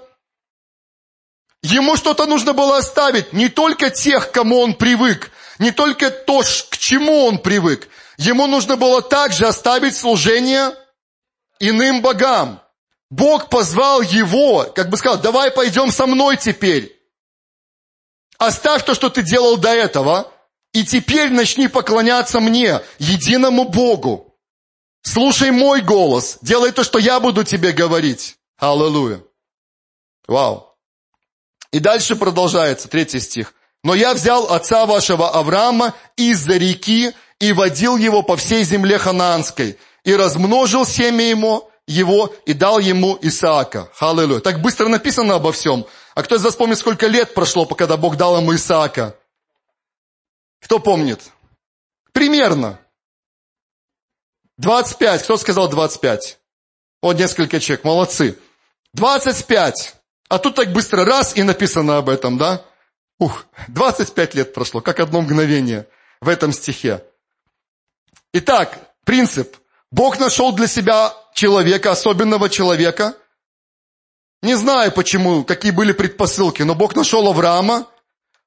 Ему 1.63 1.97
что-то 1.97 2.27
нужно 2.27 2.53
было 2.53 2.79
оставить, 2.79 3.33
не 3.33 3.49
только 3.49 3.91
тех, 3.91 4.31
кому 4.31 4.59
он 4.61 4.75
привык, 4.75 5.32
не 5.63 5.71
только 5.71 6.11
то, 6.11 6.43
к 6.71 6.77
чему 6.77 7.27
он 7.27 7.39
привык. 7.39 7.89
Ему 8.19 8.49
нужно 8.49 8.77
было 8.77 9.01
также 9.01 9.47
оставить 9.47 9.97
служение 9.97 10.75
иным 11.61 12.03
богам. 12.03 12.61
Бог 13.11 13.49
позвал 13.49 14.03
его, 14.03 14.65
как 14.65 14.91
бы 14.91 14.97
сказал, 14.97 15.21
давай 15.21 15.53
пойдем 15.53 15.93
со 15.93 16.07
мной 16.07 16.37
теперь. 16.37 17.01
Оставь 18.39 18.85
то, 18.85 18.95
что 18.95 19.09
ты 19.09 19.23
делал 19.23 19.57
до 19.57 19.69
этого, 19.69 20.33
и 20.73 20.85
теперь 20.85 21.31
начни 21.31 21.69
поклоняться 21.69 22.41
мне, 22.41 22.81
единому 22.99 23.69
Богу. 23.69 24.37
Слушай 25.03 25.53
мой 25.53 25.81
голос, 25.81 26.39
делай 26.43 26.73
то, 26.73 26.83
что 26.83 26.99
я 26.99 27.21
буду 27.21 27.45
тебе 27.45 27.71
говорить. 27.71 28.37
Аллилуйя. 28.59 29.23
Вау. 30.27 30.75
И 31.71 31.79
дальше 31.79 32.17
продолжается, 32.17 32.89
третий 32.89 33.21
стих. 33.21 33.55
Но 33.83 33.95
я 33.95 34.15
взял 34.15 34.53
отца 34.53 34.87
вашего 34.87 35.31
Авраама 35.31 35.95
из-за 36.17 36.57
реки 36.57 37.15
и 37.41 37.53
водил 37.53 37.97
его 37.97 38.23
по 38.23 38.37
всей 38.37 38.63
земле 38.63 38.99
ханаанской, 38.99 39.79
и 40.05 40.15
размножил 40.15 40.87
семя 40.87 41.29
ему, 41.29 41.69
его 41.87 42.33
и 42.47 42.53
дал 42.53 42.79
ему 42.79 43.19
Исаака. 43.21 43.91
Аллилуйя. 43.99 44.41
Так 44.41 44.61
быстро 44.61 44.89
написано 44.89 45.35
обо 45.35 45.53
всем. 45.53 45.85
А 46.15 46.23
кто 46.23 46.37
из 46.37 46.45
вас 46.45 46.55
помнит, 46.55 46.79
сколько 46.79 47.09
лет 47.09 47.35
прошло, 47.35 47.67
когда 47.67 47.97
Бог 47.97 48.17
дал 48.17 48.39
ему 48.39 48.55
Исаака? 48.55 49.17
Кто 50.61 50.79
помнит? 50.79 51.21
Примерно. 52.13 52.79
25. 54.59 55.25
Кто 55.25 55.37
сказал 55.37 55.69
25? 55.69 56.39
Вот 57.03 57.19
несколько 57.19 57.59
человек. 57.59 57.85
Молодцы. 57.85 58.39
25. 58.95 59.97
А 60.29 60.39
тут 60.39 60.55
так 60.55 60.73
быстро 60.73 61.05
раз 61.05 61.37
и 61.37 61.43
написано 61.43 61.99
об 61.99 62.09
этом, 62.09 62.39
да? 62.39 62.65
Ух, 63.23 63.47
25 63.69 64.35
лет 64.35 64.53
прошло, 64.53 64.81
как 64.81 64.99
одно 64.99 65.21
мгновение 65.21 65.87
в 66.21 66.29
этом 66.29 66.51
стихе. 66.51 67.05
Итак, 68.33 68.77
принцип. 69.05 69.59
Бог 69.93 70.19
нашел 70.19 70.51
для 70.51 70.67
себя 70.67 71.15
человека, 71.33 71.93
особенного 71.93 72.51
человека. 72.51 73.15
Не 74.43 74.57
знаю 74.57 74.91
почему, 74.91 75.45
какие 75.45 75.71
были 75.71 75.93
предпосылки, 75.93 76.63
но 76.63 76.75
Бог 76.75 76.97
нашел 76.97 77.29
Авраама, 77.29 77.87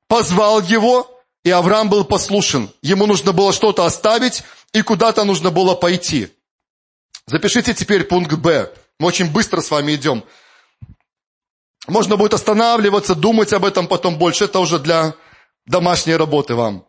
позвал 0.10 0.62
его, 0.62 1.10
и 1.46 1.52
Авраам 1.52 1.90
был 1.90 2.04
послушен. 2.04 2.70
Ему 2.82 3.06
нужно 3.06 3.32
было 3.32 3.54
что-то 3.54 3.86
оставить, 3.86 4.44
и 4.74 4.82
куда-то 4.82 5.24
нужно 5.24 5.52
было 5.52 5.76
пойти. 5.76 6.28
Запишите 7.28 7.74
теперь 7.74 8.04
пункт 8.04 8.34
Б. 8.34 8.74
Мы 9.00 9.08
очень 9.08 9.32
быстро 9.32 9.62
с 9.62 9.72
вами 9.72 9.96
идем. 9.96 10.26
Можно 11.88 12.18
будет 12.18 12.34
останавливаться, 12.34 13.16
думать 13.16 13.54
об 13.54 13.66
этом 13.66 13.88
потом 13.88 14.18
больше. 14.18 14.46
Это 14.46 14.60
уже 14.60 14.80
для 14.80 15.14
домашней 15.66 16.16
работы 16.16 16.56
вам. 16.56 16.86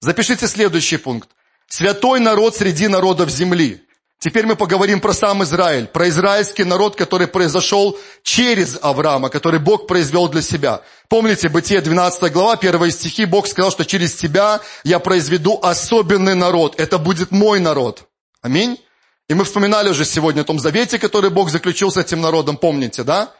Запишите 0.00 0.46
следующий 0.46 0.98
пункт. 0.98 1.30
Святой 1.68 2.20
народ 2.20 2.54
среди 2.54 2.86
народов 2.86 3.28
земли. 3.30 3.82
Теперь 4.18 4.46
мы 4.46 4.56
поговорим 4.56 5.00
про 5.00 5.12
сам 5.12 5.42
Израиль, 5.42 5.86
про 5.86 6.08
израильский 6.08 6.64
народ, 6.64 6.96
который 6.96 7.26
произошел 7.26 7.98
через 8.22 8.78
Авраама, 8.80 9.28
который 9.28 9.60
Бог 9.60 9.86
произвел 9.86 10.28
для 10.28 10.40
себя. 10.40 10.80
Помните, 11.08 11.48
Бытие 11.50 11.82
12 11.82 12.32
глава, 12.32 12.56
первые 12.56 12.92
стихи, 12.92 13.26
Бог 13.26 13.46
сказал, 13.46 13.70
что 13.70 13.84
через 13.84 14.14
тебя 14.14 14.60
я 14.84 15.00
произведу 15.00 15.58
особенный 15.62 16.34
народ. 16.34 16.80
Это 16.80 16.98
будет 16.98 17.30
мой 17.30 17.60
народ. 17.60 18.08
Аминь. 18.40 18.78
И 19.28 19.34
мы 19.34 19.44
вспоминали 19.44 19.88
уже 19.88 20.04
сегодня 20.04 20.42
о 20.42 20.44
том 20.44 20.58
завете, 20.58 20.98
который 20.98 21.30
Бог 21.30 21.50
заключил 21.50 21.90
с 21.90 21.96
этим 21.96 22.20
народом, 22.20 22.56
помните, 22.56 23.02
да? 23.02 23.34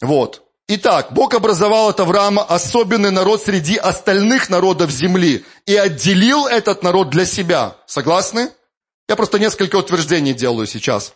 Вот. 0.00 0.42
Итак, 0.66 1.12
Бог 1.12 1.34
образовал 1.34 1.88
от 1.88 2.00
Авраама 2.00 2.44
особенный 2.44 3.10
народ 3.10 3.42
среди 3.42 3.76
остальных 3.76 4.50
народов 4.50 4.90
земли 4.90 5.44
и 5.66 5.76
отделил 5.76 6.46
этот 6.46 6.82
народ 6.82 7.10
для 7.10 7.24
себя. 7.24 7.76
Согласны? 7.86 8.52
Я 9.08 9.16
просто 9.16 9.38
несколько 9.38 9.76
утверждений 9.76 10.32
делаю 10.32 10.66
сейчас. 10.66 11.14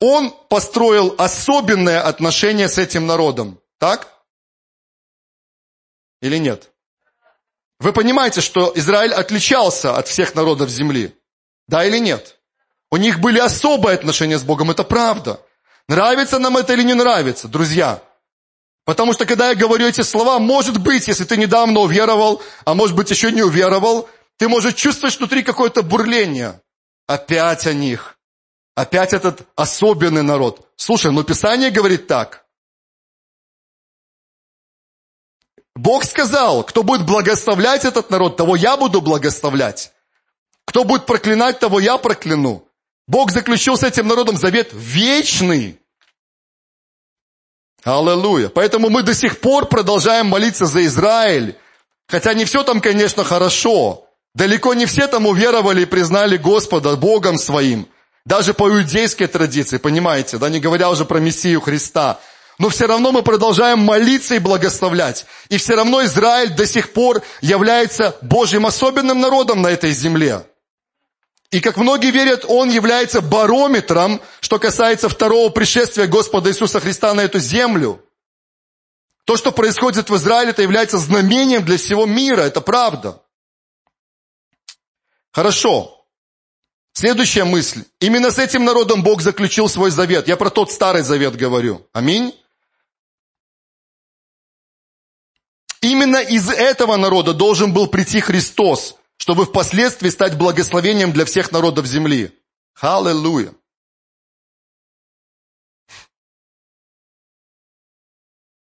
Он 0.00 0.34
построил 0.48 1.14
особенное 1.18 2.00
отношение 2.00 2.68
с 2.68 2.78
этим 2.78 3.06
народом. 3.06 3.60
Так? 3.78 4.08
Или 6.22 6.38
нет? 6.38 6.70
Вы 7.80 7.92
понимаете, 7.92 8.40
что 8.40 8.72
Израиль 8.74 9.12
отличался 9.12 9.96
от 9.96 10.08
всех 10.08 10.34
народов 10.34 10.70
земли? 10.70 11.14
Да 11.68 11.84
или 11.84 11.98
нет? 11.98 12.38
У 12.94 12.96
них 12.96 13.18
были 13.18 13.40
особые 13.40 13.96
отношения 13.96 14.38
с 14.38 14.44
Богом, 14.44 14.70
это 14.70 14.84
правда. 14.84 15.40
Нравится 15.88 16.38
нам 16.38 16.56
это 16.56 16.74
или 16.74 16.84
не 16.84 16.94
нравится, 16.94 17.48
друзья? 17.48 18.00
Потому 18.84 19.12
что, 19.12 19.26
когда 19.26 19.48
я 19.48 19.56
говорю 19.56 19.88
эти 19.88 20.02
слова, 20.02 20.38
может 20.38 20.78
быть, 20.78 21.08
если 21.08 21.24
ты 21.24 21.36
недавно 21.36 21.80
уверовал, 21.80 22.40
а 22.64 22.74
может 22.74 22.94
быть, 22.94 23.10
еще 23.10 23.32
не 23.32 23.42
уверовал, 23.42 24.08
ты 24.36 24.46
можешь 24.48 24.74
чувствовать 24.74 25.18
внутри 25.18 25.42
какое-то 25.42 25.82
бурление. 25.82 26.60
Опять 27.08 27.66
о 27.66 27.72
них. 27.72 28.16
Опять 28.76 29.12
этот 29.12 29.40
особенный 29.56 30.22
народ. 30.22 30.64
Слушай, 30.76 31.10
но 31.10 31.24
Писание 31.24 31.72
говорит 31.72 32.06
так. 32.06 32.44
Бог 35.74 36.04
сказал, 36.04 36.62
кто 36.62 36.84
будет 36.84 37.04
благословлять 37.04 37.84
этот 37.84 38.08
народ, 38.10 38.36
того 38.36 38.54
я 38.54 38.76
буду 38.76 39.00
благословлять. 39.00 39.90
Кто 40.64 40.84
будет 40.84 41.06
проклинать, 41.06 41.58
того 41.58 41.80
я 41.80 41.98
прокляну. 41.98 42.68
Бог 43.06 43.30
заключил 43.30 43.76
с 43.76 43.82
этим 43.82 44.08
народом 44.08 44.36
завет 44.36 44.70
вечный. 44.72 45.78
Аллилуйя. 47.84 48.48
Поэтому 48.48 48.88
мы 48.88 49.02
до 49.02 49.14
сих 49.14 49.40
пор 49.40 49.66
продолжаем 49.66 50.26
молиться 50.26 50.64
за 50.64 50.84
Израиль. 50.86 51.56
Хотя 52.08 52.32
не 52.32 52.44
все 52.46 52.62
там, 52.62 52.80
конечно, 52.80 53.24
хорошо. 53.24 54.06
Далеко 54.34 54.74
не 54.74 54.86
все 54.86 55.06
там 55.06 55.26
уверовали 55.26 55.82
и 55.82 55.86
признали 55.86 56.38
Господа 56.38 56.96
Богом 56.96 57.36
своим. 57.36 57.86
Даже 58.24 58.54
по 58.54 58.70
иудейской 58.70 59.26
традиции, 59.26 59.76
понимаете, 59.76 60.38
да, 60.38 60.48
не 60.48 60.58
говоря 60.58 60.88
уже 60.90 61.04
про 61.04 61.20
Мессию 61.20 61.60
Христа. 61.60 62.18
Но 62.58 62.70
все 62.70 62.86
равно 62.86 63.12
мы 63.12 63.22
продолжаем 63.22 63.80
молиться 63.80 64.34
и 64.34 64.38
благословлять. 64.38 65.26
И 65.50 65.58
все 65.58 65.74
равно 65.74 66.02
Израиль 66.04 66.50
до 66.50 66.66
сих 66.66 66.92
пор 66.92 67.22
является 67.42 68.16
Божьим 68.22 68.64
особенным 68.64 69.20
народом 69.20 69.60
на 69.60 69.68
этой 69.68 69.92
земле. 69.92 70.46
И 71.54 71.60
как 71.60 71.76
многие 71.76 72.10
верят, 72.10 72.44
он 72.48 72.68
является 72.68 73.20
барометром, 73.20 74.20
что 74.40 74.58
касается 74.58 75.08
второго 75.08 75.50
пришествия 75.50 76.08
Господа 76.08 76.50
Иисуса 76.50 76.80
Христа 76.80 77.14
на 77.14 77.20
эту 77.20 77.38
землю. 77.38 78.04
То, 79.24 79.36
что 79.36 79.52
происходит 79.52 80.10
в 80.10 80.16
Израиле, 80.16 80.50
это 80.50 80.62
является 80.62 80.98
знамением 80.98 81.64
для 81.64 81.76
всего 81.76 82.06
мира, 82.06 82.40
это 82.40 82.60
правда. 82.60 83.22
Хорошо. 85.30 86.04
Следующая 86.92 87.44
мысль. 87.44 87.84
Именно 88.00 88.32
с 88.32 88.40
этим 88.40 88.64
народом 88.64 89.04
Бог 89.04 89.22
заключил 89.22 89.68
свой 89.68 89.92
завет. 89.92 90.26
Я 90.26 90.36
про 90.36 90.50
тот 90.50 90.72
старый 90.72 91.02
завет 91.02 91.36
говорю. 91.36 91.88
Аминь. 91.92 92.34
Именно 95.80 96.16
из 96.16 96.50
этого 96.50 96.96
народа 96.96 97.32
должен 97.32 97.72
был 97.72 97.86
прийти 97.86 98.20
Христос, 98.20 98.96
чтобы 99.16 99.46
впоследствии 99.46 100.10
стать 100.10 100.36
благословением 100.36 101.12
для 101.12 101.24
всех 101.24 101.52
народов 101.52 101.86
земли. 101.86 102.32
Аллилуйя. 102.80 103.54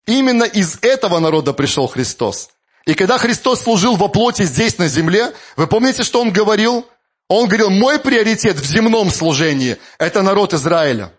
Именно 0.05 0.43
из 0.43 0.77
этого 0.81 1.19
народа 1.19 1.53
пришел 1.53 1.87
Христос. 1.87 2.51
И 2.85 2.93
когда 2.93 3.17
Христос 3.17 3.61
служил 3.61 3.95
во 3.95 4.07
плоти 4.07 4.43
здесь 4.43 4.77
на 4.77 4.87
земле, 4.87 5.33
вы 5.55 5.65
помните, 5.65 6.03
что 6.03 6.21
Он 6.21 6.31
говорил? 6.31 6.87
Он 7.27 7.47
говорил, 7.47 7.71
мой 7.71 7.97
приоритет 7.97 8.57
в 8.57 8.65
земном 8.65 9.09
служении– 9.09 9.77
это 9.97 10.21
народ 10.21 10.53
Израиля. 10.53 11.11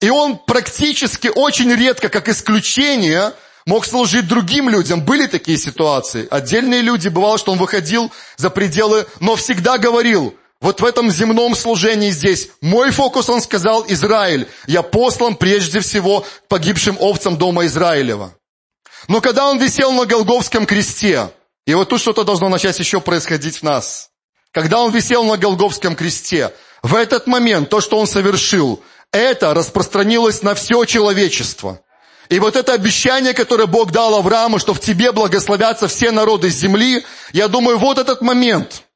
И 0.00 0.10
он 0.10 0.38
практически 0.38 1.28
очень 1.28 1.72
редко, 1.72 2.08
как 2.08 2.28
исключение, 2.28 3.32
мог 3.70 3.86
служить 3.86 4.26
другим 4.26 4.68
людям. 4.68 5.00
Были 5.04 5.28
такие 5.28 5.56
ситуации. 5.56 6.26
Отдельные 6.28 6.80
люди, 6.80 7.06
бывало, 7.06 7.38
что 7.38 7.52
он 7.52 7.58
выходил 7.58 8.10
за 8.36 8.50
пределы, 8.50 9.06
но 9.20 9.36
всегда 9.36 9.78
говорил, 9.78 10.34
вот 10.60 10.80
в 10.80 10.84
этом 10.84 11.08
земном 11.08 11.54
служении 11.54 12.10
здесь, 12.10 12.48
мой 12.60 12.90
фокус, 12.90 13.28
он 13.28 13.40
сказал, 13.40 13.84
Израиль. 13.86 14.48
Я 14.66 14.82
послан 14.82 15.36
прежде 15.36 15.78
всего 15.78 16.26
погибшим 16.48 16.96
овцам 16.98 17.36
дома 17.36 17.64
Израилева. 17.66 18.34
Но 19.06 19.20
когда 19.20 19.48
он 19.48 19.58
висел 19.58 19.92
на 19.92 20.04
Голговском 20.04 20.66
кресте, 20.66 21.30
и 21.64 21.72
вот 21.74 21.88
тут 21.90 22.00
что-то 22.00 22.24
должно 22.24 22.48
начать 22.48 22.76
еще 22.80 23.00
происходить 23.00 23.58
в 23.58 23.62
нас. 23.62 24.10
Когда 24.50 24.80
он 24.80 24.90
висел 24.90 25.22
на 25.22 25.36
Голговском 25.36 25.94
кресте, 25.94 26.52
в 26.82 26.96
этот 26.96 27.28
момент 27.28 27.70
то, 27.70 27.80
что 27.80 28.00
он 28.00 28.08
совершил, 28.08 28.82
это 29.12 29.54
распространилось 29.54 30.42
на 30.42 30.56
все 30.56 30.84
человечество. 30.86 31.80
И 32.30 32.38
вот 32.38 32.56
это 32.56 32.72
обещание, 32.72 33.34
которое 33.34 33.66
Бог 33.66 33.92
дал 33.92 34.14
Аврааму, 34.14 34.58
что 34.58 34.72
в 34.72 34.80
тебе 34.80 35.12
благословятся 35.12 35.88
все 35.88 36.10
народы 36.12 36.48
земли, 36.48 37.04
я 37.32 37.48
думаю, 37.48 37.78
вот 37.78 37.98
этот 37.98 38.22
момент– 38.22 38.84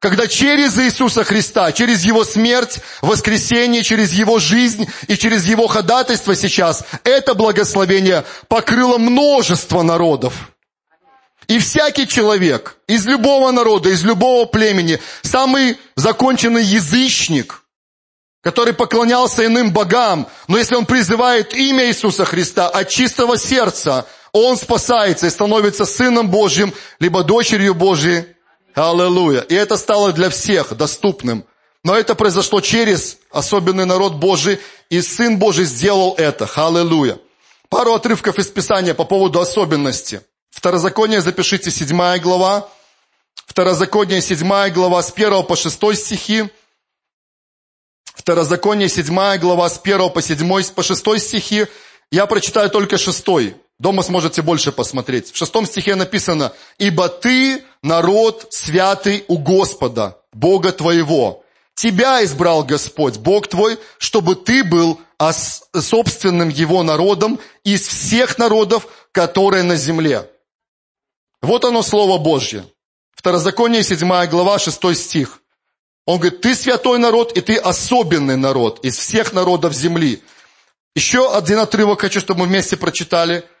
когда 0.00 0.26
через 0.26 0.78
Иисуса 0.78 1.24
Христа, 1.24 1.72
через 1.72 2.04
Его 2.06 2.24
смерть, 2.24 2.78
воскресение, 3.02 3.82
через 3.82 4.12
Его 4.12 4.38
жизнь 4.38 4.88
и 5.08 5.16
через 5.16 5.44
Его 5.44 5.66
ходатайство 5.66 6.34
сейчас, 6.34 6.84
это 7.04 7.34
благословение 7.34 8.24
покрыло 8.48 8.96
множество 8.96 9.82
народов. 9.82 10.32
И 11.48 11.58
всякий 11.58 12.08
человек 12.08 12.78
из 12.86 13.04
любого 13.06 13.50
народа, 13.50 13.90
из 13.90 14.02
любого 14.02 14.46
племени, 14.46 15.00
самый 15.20 15.76
законченный 15.96 16.64
язычник, 16.64 17.59
который 18.42 18.72
поклонялся 18.72 19.44
иным 19.44 19.72
богам, 19.72 20.26
но 20.48 20.58
если 20.58 20.74
он 20.74 20.86
призывает 20.86 21.54
имя 21.54 21.86
Иисуса 21.86 22.24
Христа 22.24 22.68
от 22.68 22.88
чистого 22.88 23.36
сердца, 23.36 24.06
он 24.32 24.56
спасается 24.56 25.26
и 25.26 25.30
становится 25.30 25.84
сыном 25.84 26.30
Божьим, 26.30 26.72
либо 27.00 27.22
дочерью 27.22 27.74
Божьей, 27.74 28.24
Аллилуйя. 28.74 29.40
И 29.40 29.54
это 29.54 29.76
стало 29.76 30.12
для 30.12 30.30
всех 30.30 30.76
доступным. 30.76 31.44
Но 31.82 31.96
это 31.96 32.14
произошло 32.14 32.60
через 32.60 33.18
особенный 33.30 33.84
народ 33.84 34.14
Божий, 34.14 34.60
и 34.90 35.00
Сын 35.00 35.38
Божий 35.38 35.64
сделал 35.64 36.14
это. 36.16 36.48
Аллилуйя. 36.54 37.18
Пару 37.68 37.94
отрывков 37.94 38.38
из 38.38 38.48
Писания 38.48 38.94
по 38.94 39.04
поводу 39.04 39.40
особенности. 39.40 40.22
Второзаконие 40.50 41.20
запишите, 41.20 41.70
седьмая 41.70 42.18
глава. 42.18 42.68
Второзаконие, 43.46 44.20
седьмая 44.20 44.70
глава, 44.70 45.02
с 45.02 45.10
первого 45.10 45.42
по 45.42 45.56
шестой 45.56 45.96
стихи. 45.96 46.50
Второзаконие, 48.20 48.90
7 48.90 49.38
глава, 49.38 49.70
с 49.70 49.80
1 49.82 50.10
по 50.10 50.20
7, 50.20 50.74
по 50.74 50.82
6 50.82 51.18
стихи. 51.18 51.66
Я 52.10 52.26
прочитаю 52.26 52.68
только 52.68 52.98
6. 52.98 53.26
Дома 53.78 54.02
сможете 54.02 54.42
больше 54.42 54.72
посмотреть. 54.72 55.32
В 55.32 55.36
шестом 55.38 55.64
стихе 55.64 55.94
написано, 55.94 56.52
«Ибо 56.76 57.08
ты 57.08 57.64
народ 57.82 58.48
святый 58.50 59.24
у 59.28 59.38
Господа, 59.38 60.18
Бога 60.34 60.70
твоего. 60.70 61.44
Тебя 61.74 62.22
избрал 62.22 62.62
Господь, 62.62 63.16
Бог 63.16 63.48
твой, 63.48 63.78
чтобы 63.96 64.34
ты 64.34 64.64
был 64.64 65.00
собственным 65.74 66.50
Его 66.50 66.82
народом 66.82 67.40
из 67.64 67.86
всех 67.86 68.36
народов, 68.36 68.86
которые 69.12 69.62
на 69.62 69.76
земле». 69.76 70.30
Вот 71.40 71.64
оно 71.64 71.82
Слово 71.82 72.18
Божье. 72.18 72.66
Второзаконие, 73.16 73.82
7 73.82 74.26
глава, 74.26 74.58
6 74.58 74.94
стих. 74.94 75.40
Он 76.06 76.18
говорит, 76.18 76.40
ты 76.40 76.54
святой 76.54 76.98
народ, 76.98 77.36
и 77.36 77.40
ты 77.40 77.56
особенный 77.56 78.36
народ 78.36 78.84
из 78.84 78.98
всех 78.98 79.32
народов 79.32 79.74
земли. 79.74 80.22
Еще 80.94 81.32
один 81.32 81.58
отрывок 81.58 82.00
хочу, 82.00 82.20
чтобы 82.20 82.40
мы 82.40 82.46
вместе 82.46 82.76
прочитали– 82.76 83.44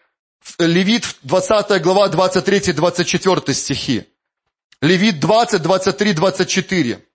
Левит 0.58 1.16
20 1.22 1.82
глава 1.82 2.08
23-24 2.08 3.52
стихи. 3.52 4.06
Левит 4.80 5.20
20, 5.20 5.62
23, 5.62 6.12
24. 6.14 7.06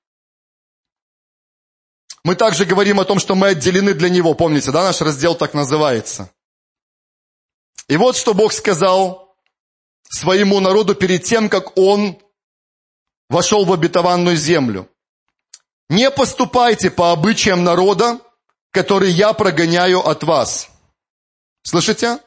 Мы 2.23 2.35
также 2.35 2.65
говорим 2.65 2.99
о 2.99 3.05
том, 3.05 3.19
что 3.19 3.35
мы 3.35 3.49
отделены 3.49 3.93
для 3.93 4.09
Него. 4.09 4.33
Помните, 4.33 4.71
да, 4.71 4.83
наш 4.83 5.01
раздел 5.01 5.35
так 5.35 5.53
называется. 5.53 6.31
И 7.87 7.97
вот 7.97 8.15
что 8.15 8.33
Бог 8.33 8.53
сказал 8.53 9.35
своему 10.09 10.59
народу 10.59 10.95
перед 10.95 11.23
тем, 11.23 11.49
как 11.49 11.77
Он 11.77 12.19
вошел 13.29 13.65
в 13.65 13.73
обетованную 13.73 14.37
землю. 14.37 14.89
Не 15.89 16.09
поступайте 16.09 16.89
по 16.89 17.11
обычаям 17.11 17.63
народа, 17.63 18.19
который 18.71 19.11
я 19.11 19.33
прогоняю 19.33 19.99
от 20.05 20.23
вас. 20.23 20.69
Слышите? 21.63 22.19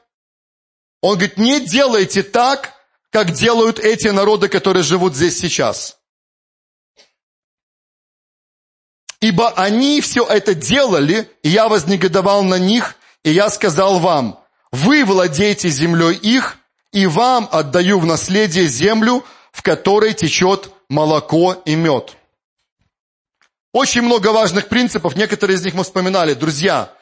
Он 1.00 1.14
говорит, 1.16 1.38
не 1.38 1.60
делайте 1.60 2.22
так, 2.22 2.74
как 3.10 3.32
делают 3.32 3.78
эти 3.78 4.08
народы, 4.08 4.48
которые 4.48 4.82
живут 4.82 5.14
здесь 5.14 5.38
сейчас. 5.38 5.98
Ибо 9.20 9.50
они 9.50 10.00
все 10.00 10.24
это 10.24 10.54
делали, 10.54 11.28
и 11.42 11.48
я 11.48 11.68
вознегодовал 11.68 12.44
на 12.44 12.58
них, 12.58 12.96
и 13.24 13.30
я 13.30 13.50
сказал 13.50 13.98
вам, 13.98 14.40
вы 14.70 15.04
владеете 15.04 15.68
землей 15.68 16.14
их, 16.14 16.58
и 16.92 17.06
вам 17.06 17.48
отдаю 17.50 17.98
в 17.98 18.06
наследие 18.06 18.66
землю, 18.66 19.24
в 19.52 19.62
которой 19.62 20.14
течет 20.14 20.70
молоко 20.88 21.54
и 21.64 21.74
мед. 21.74 22.17
Очень 23.72 24.02
много 24.02 24.28
важных 24.28 24.68
принципов, 24.68 25.16
некоторые 25.16 25.56
из 25.56 25.64
них 25.64 25.74
мы 25.74 25.84
вспоминали. 25.84 26.34
Друзья, 26.34 26.92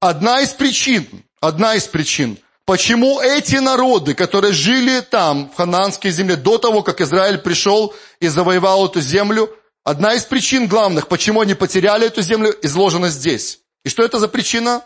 одна 0.00 0.40
из 0.40 0.50
причин, 0.50 1.24
одна 1.40 1.74
из 1.74 1.86
причин– 1.86 2.38
Почему 2.70 3.20
эти 3.20 3.56
народы, 3.56 4.14
которые 4.14 4.52
жили 4.52 5.00
там, 5.00 5.50
в 5.50 5.56
хананской 5.56 6.12
земле, 6.12 6.36
до 6.36 6.56
того, 6.56 6.84
как 6.84 7.00
Израиль 7.00 7.38
пришел 7.38 7.92
и 8.20 8.28
завоевал 8.28 8.86
эту 8.86 9.00
землю, 9.00 9.52
одна 9.82 10.14
из 10.14 10.24
причин 10.24 10.68
главных, 10.68 11.08
почему 11.08 11.40
они 11.40 11.54
потеряли 11.54 12.06
эту 12.06 12.22
землю, 12.22 12.56
изложена 12.62 13.08
здесь. 13.08 13.58
И 13.84 13.88
что 13.88 14.04
это 14.04 14.20
за 14.20 14.28
причина? 14.28 14.84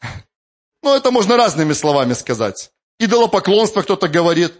Ну, 0.82 0.96
это 0.96 1.10
можно 1.10 1.36
разными 1.36 1.74
словами 1.74 2.14
сказать. 2.14 2.72
Идолопоклонство 2.98 3.82
кто-то 3.82 4.08
говорит. 4.08 4.54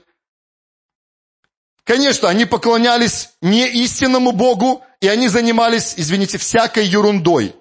Конечно, 1.84 2.28
они 2.28 2.44
поклонялись 2.44 3.30
не 3.40 3.66
истинному 3.68 4.32
Богу, 4.32 4.82
и 5.00 5.08
они 5.08 5.28
занимались, 5.28 5.94
извините, 5.96 6.38
всякой 6.38 6.86
ерундой 6.86 7.54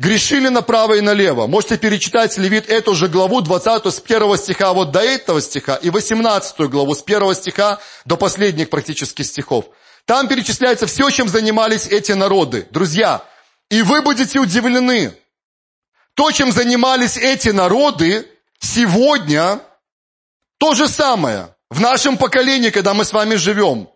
грешили 0.00 0.48
направо 0.48 0.94
и 0.94 1.02
налево. 1.02 1.46
Можете 1.46 1.76
перечитать 1.76 2.38
Левит 2.38 2.70
эту 2.70 2.94
же 2.94 3.06
главу, 3.06 3.42
20 3.42 3.84
с 3.86 4.02
1 4.02 4.36
стиха 4.38 4.72
вот 4.72 4.92
до 4.92 5.00
этого 5.00 5.42
стиха, 5.42 5.76
и 5.76 5.90
18 5.90 6.58
главу 6.70 6.94
с 6.94 7.02
1 7.02 7.34
стиха 7.34 7.78
до 8.06 8.16
последних 8.16 8.70
практически 8.70 9.20
стихов. 9.20 9.66
Там 10.06 10.26
перечисляется 10.26 10.86
все, 10.86 11.10
чем 11.10 11.28
занимались 11.28 11.86
эти 11.86 12.12
народы. 12.12 12.66
Друзья, 12.70 13.22
и 13.68 13.82
вы 13.82 14.00
будете 14.00 14.40
удивлены. 14.40 15.12
То, 16.14 16.30
чем 16.30 16.50
занимались 16.50 17.18
эти 17.18 17.50
народы, 17.50 18.26
сегодня 18.58 19.60
то 20.56 20.74
же 20.74 20.88
самое. 20.88 21.54
В 21.70 21.80
нашем 21.80 22.18
поколении, 22.18 22.70
когда 22.70 22.94
мы 22.94 23.04
с 23.04 23.12
вами 23.12 23.36
живем. 23.36 23.88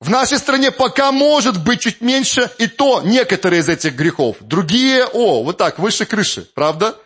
В 0.00 0.10
нашей 0.10 0.38
стране 0.38 0.70
пока 0.70 1.12
может 1.12 1.62
быть 1.62 1.80
чуть 1.80 2.00
меньше, 2.00 2.50
и 2.58 2.66
то 2.66 3.00
некоторые 3.02 3.60
из 3.60 3.68
этих 3.68 3.94
грехов. 3.94 4.36
Другие, 4.40 5.06
о, 5.06 5.42
вот 5.44 5.56
так, 5.56 5.78
выше 5.78 6.04
крыши, 6.04 6.42
правда? 6.54 6.98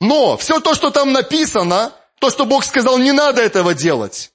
Но 0.00 0.36
все 0.36 0.60
то, 0.60 0.74
что 0.74 0.90
там 0.90 1.12
написано, 1.12 1.92
то, 2.18 2.30
что 2.30 2.44
Бог 2.44 2.64
сказал, 2.64 2.98
не 2.98 3.12
надо 3.12 3.40
этого 3.40 3.72
делать. 3.72 4.32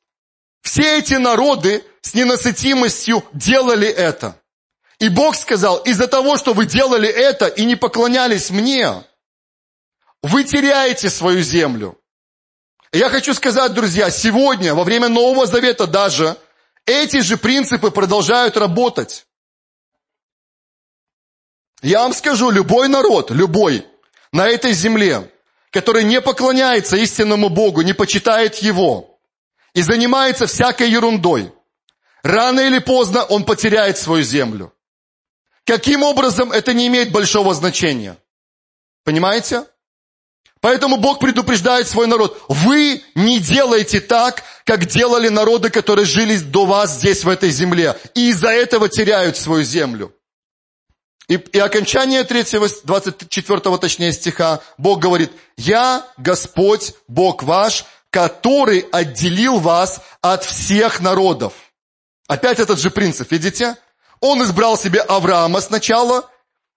Все 0.61 0.97
эти 0.99 1.15
народы 1.15 1.83
с 2.01 2.13
ненасытимостью 2.13 3.23
делали 3.33 3.87
это. 3.87 4.39
И 4.99 5.09
Бог 5.09 5.35
сказал, 5.35 5.77
из-за 5.79 6.07
того, 6.07 6.37
что 6.37 6.53
вы 6.53 6.65
делали 6.65 7.09
это 7.09 7.47
и 7.47 7.65
не 7.65 7.75
поклонялись 7.75 8.49
мне, 8.49 9.03
вы 10.23 10.43
теряете 10.43 11.09
свою 11.09 11.41
землю. 11.41 12.00
Я 12.93 13.09
хочу 13.09 13.33
сказать, 13.33 13.73
друзья, 13.73 14.09
сегодня, 14.09 14.73
во 14.75 14.83
время 14.83 15.07
Нового 15.07 15.45
Завета 15.47 15.87
даже, 15.87 16.35
эти 16.85 17.21
же 17.21 17.37
принципы 17.37 17.89
продолжают 17.89 18.57
работать. 18.57 19.25
Я 21.81 22.01
вам 22.01 22.13
скажу, 22.13 22.51
любой 22.51 22.89
народ, 22.89 23.31
любой, 23.31 23.87
на 24.33 24.47
этой 24.47 24.73
земле, 24.73 25.31
который 25.71 26.03
не 26.03 26.19
поклоняется 26.19 26.97
истинному 26.97 27.49
Богу, 27.49 27.81
не 27.81 27.93
почитает 27.93 28.55
Его 28.57 29.19
и 29.73 29.81
занимается 29.81 30.45
всякой 30.45 30.89
ерундой, 30.89 31.53
рано 32.23 32.59
или 32.59 32.79
поздно 32.79 33.23
он 33.23 33.45
потеряет 33.45 33.97
свою 33.97 34.23
землю. 34.23 34.73
Каким 35.65 36.03
образом, 36.03 36.51
это 36.51 36.73
не 36.73 36.87
имеет 36.87 37.11
большого 37.13 37.53
значения. 37.53 38.17
Понимаете? 39.05 39.65
Поэтому 40.61 40.97
Бог 40.97 41.19
предупреждает 41.19 41.87
свой 41.87 42.05
народ. 42.05 42.39
Вы 42.47 43.01
не 43.15 43.39
делайте 43.39 43.99
так, 43.99 44.43
как 44.63 44.85
делали 44.85 45.27
народы, 45.27 45.71
которые 45.71 46.05
жили 46.05 46.37
до 46.37 46.65
вас 46.65 46.91
здесь, 46.91 47.23
в 47.23 47.29
этой 47.29 47.49
земле. 47.49 47.97
И 48.13 48.29
из-за 48.29 48.49
этого 48.49 48.87
теряют 48.87 49.37
свою 49.37 49.63
землю. 49.63 50.13
И, 51.27 51.35
и 51.35 51.59
окончание 51.59 52.23
3, 52.23 52.43
24 52.83 53.77
точнее 53.77 54.13
стиха, 54.13 54.59
Бог 54.77 54.99
говорит, 54.99 55.31
«Я 55.57 56.05
Господь, 56.17 56.93
Бог 57.07 57.41
ваш, 57.41 57.85
который 58.11 58.85
отделил 58.91 59.59
вас 59.59 60.01
от 60.21 60.43
всех 60.43 61.01
народов». 61.01 61.53
Опять 62.27 62.59
этот 62.59 62.79
же 62.79 62.91
принцип, 62.91 63.31
видите? 63.31 63.77
Он 64.19 64.43
избрал 64.43 64.77
себе 64.77 65.01
Авраама 65.01 65.59
сначала, 65.61 66.29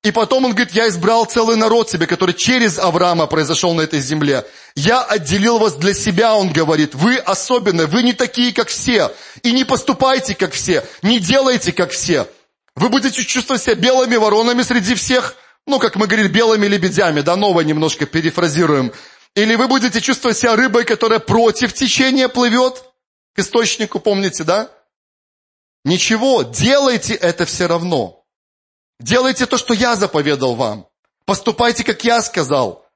и 0.04 0.10
потом 0.10 0.44
он 0.44 0.50
говорит, 0.50 0.74
я 0.74 0.88
избрал 0.88 1.24
целый 1.24 1.56
народ 1.56 1.88
себе, 1.88 2.06
который 2.06 2.34
через 2.34 2.78
Авраама 2.78 3.26
произошел 3.26 3.72
на 3.72 3.80
этой 3.80 4.00
земле. 4.00 4.44
Я 4.76 5.02
отделил 5.02 5.58
вас 5.58 5.76
для 5.76 5.94
себя, 5.94 6.36
он 6.36 6.52
говорит. 6.52 6.94
Вы 6.94 7.16
особенные, 7.16 7.86
вы 7.86 8.02
не 8.02 8.12
такие, 8.12 8.52
как 8.52 8.68
все. 8.68 9.10
И 9.42 9.50
не 9.50 9.64
поступайте, 9.64 10.34
как 10.34 10.52
все. 10.52 10.84
Не 11.00 11.20
делайте, 11.20 11.72
как 11.72 11.90
все. 11.90 12.28
Вы 12.76 12.90
будете 12.90 13.24
чувствовать 13.24 13.62
себя 13.62 13.76
белыми 13.76 14.16
воронами 14.16 14.60
среди 14.62 14.94
всех. 14.94 15.36
Ну, 15.66 15.78
как 15.78 15.96
мы 15.96 16.06
говорили, 16.06 16.28
белыми 16.28 16.66
лебедями. 16.66 17.22
Да, 17.22 17.34
новое 17.34 17.64
немножко 17.64 18.04
перефразируем. 18.04 18.92
Или 19.34 19.54
вы 19.54 19.68
будете 19.68 20.02
чувствовать 20.02 20.36
себя 20.36 20.54
рыбой, 20.54 20.84
которая 20.84 21.18
против 21.18 21.72
течения 21.72 22.28
плывет 22.28 22.84
к 23.34 23.38
источнику, 23.38 24.00
помните, 24.00 24.44
да? 24.44 24.70
Ничего, 25.82 26.42
делайте 26.42 27.14
это 27.14 27.46
все 27.46 27.66
равно. 27.68 28.23
Делайте 29.00 29.46
то, 29.46 29.58
что 29.58 29.74
я 29.74 29.96
заповедал 29.96 30.54
вам. 30.54 30.88
Поступайте, 31.26 31.84
как 31.84 32.04
я 32.04 32.22
сказал. 32.22 32.86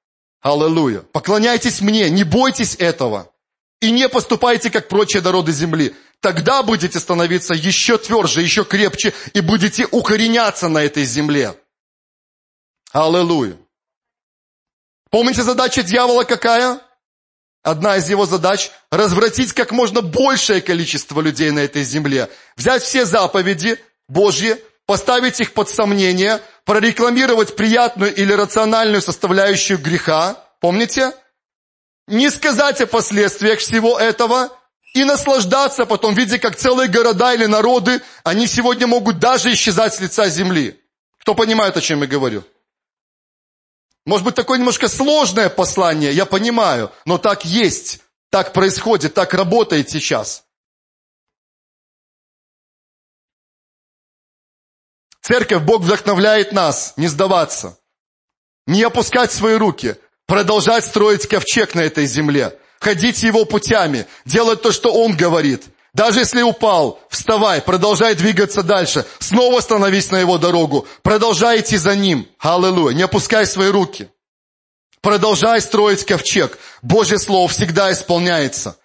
Аллилуйя. 0.40 1.00
Поклоняйтесь 1.00 1.80
мне, 1.80 2.08
не 2.10 2.24
бойтесь 2.24 2.76
этого. 2.76 3.32
И 3.80 3.90
не 3.90 4.08
поступайте, 4.08 4.70
как 4.70 4.88
прочие 4.88 5.22
народы 5.22 5.52
земли. 5.52 5.94
Тогда 6.20 6.62
будете 6.62 6.98
становиться 6.98 7.54
еще 7.54 7.96
тверже, 7.96 8.42
еще 8.42 8.64
крепче 8.64 9.14
и 9.34 9.40
будете 9.40 9.86
укореняться 9.90 10.68
на 10.68 10.78
этой 10.78 11.04
земле. 11.04 11.54
Аллилуйя. 12.92 13.56
Помните 15.10 15.42
задача 15.42 15.82
дьявола 15.82 16.24
какая? 16.24 16.80
Одна 17.62 17.96
из 17.96 18.08
его 18.08 18.26
задач– 18.26 18.70
развратить 18.90 19.52
как 19.52 19.72
можно 19.72 20.00
большее 20.00 20.60
количество 20.60 21.20
людей 21.20 21.50
на 21.50 21.60
этой 21.60 21.82
земле. 21.82 22.30
Взять 22.56 22.82
все 22.82 23.04
заповеди 23.04 23.78
Божьи, 24.08 24.56
поставить 24.88 25.38
их 25.38 25.52
под 25.52 25.68
сомнение, 25.68 26.40
прорекламировать 26.64 27.54
приятную 27.56 28.14
или 28.14 28.32
рациональную 28.32 29.02
составляющую 29.02 29.78
греха, 29.78 30.42
помните? 30.60 31.12
Не 32.06 32.30
сказать 32.30 32.80
о 32.80 32.86
последствиях 32.86 33.58
всего 33.58 33.98
этого 33.98 34.48
и 34.94 35.04
наслаждаться 35.04 35.84
потом, 35.84 36.14
видя, 36.14 36.38
как 36.38 36.56
целые 36.56 36.88
города 36.88 37.34
или 37.34 37.44
народы, 37.44 38.00
они 38.24 38.46
сегодня 38.46 38.86
могут 38.86 39.18
даже 39.18 39.52
исчезать 39.52 39.92
с 39.92 40.00
лица 40.00 40.30
земли. 40.30 40.80
Кто 41.20 41.34
понимает, 41.34 41.76
о 41.76 41.82
чем 41.82 42.00
я 42.00 42.06
говорю? 42.06 42.42
Может 44.06 44.24
быть, 44.24 44.36
такое 44.36 44.56
немножко 44.56 44.88
сложное 44.88 45.50
послание, 45.50 46.12
я 46.12 46.24
понимаю, 46.24 46.90
но 47.04 47.18
так 47.18 47.44
есть, 47.44 48.00
так 48.30 48.54
происходит, 48.54 49.12
так 49.12 49.34
работает 49.34 49.90
сейчас. 49.90 50.44
Церковь, 55.28 55.60
Бог 55.60 55.82
вдохновляет 55.82 56.52
нас 56.52 56.94
не 56.96 57.06
сдаваться, 57.06 57.76
не 58.66 58.82
опускать 58.82 59.30
свои 59.30 59.56
руки, 59.56 59.96
продолжать 60.26 60.86
строить 60.86 61.26
ковчег 61.26 61.74
на 61.74 61.80
этой 61.80 62.06
земле, 62.06 62.58
ходить 62.80 63.22
его 63.22 63.44
путями, 63.44 64.06
делать 64.24 64.62
то, 64.62 64.72
что 64.72 64.90
Он 64.90 65.14
говорит. 65.14 65.64
Даже 65.92 66.20
если 66.20 66.40
упал, 66.40 66.98
вставай, 67.10 67.60
продолжай 67.60 68.14
двигаться 68.14 68.62
дальше, 68.62 69.04
снова 69.18 69.60
становись 69.60 70.10
на 70.10 70.16
его 70.16 70.38
дорогу, 70.38 70.88
продолжай 71.02 71.60
идти 71.60 71.76
за 71.76 71.94
ним. 71.94 72.26
Аллилуйя, 72.38 72.94
не 72.94 73.02
опускай 73.02 73.44
свои 73.44 73.68
руки. 73.68 74.08
Продолжай 75.02 75.60
строить 75.60 76.06
ковчег. 76.06 76.58
Божье 76.80 77.18
Слово 77.18 77.48
всегда 77.48 77.92
исполняется. 77.92 78.78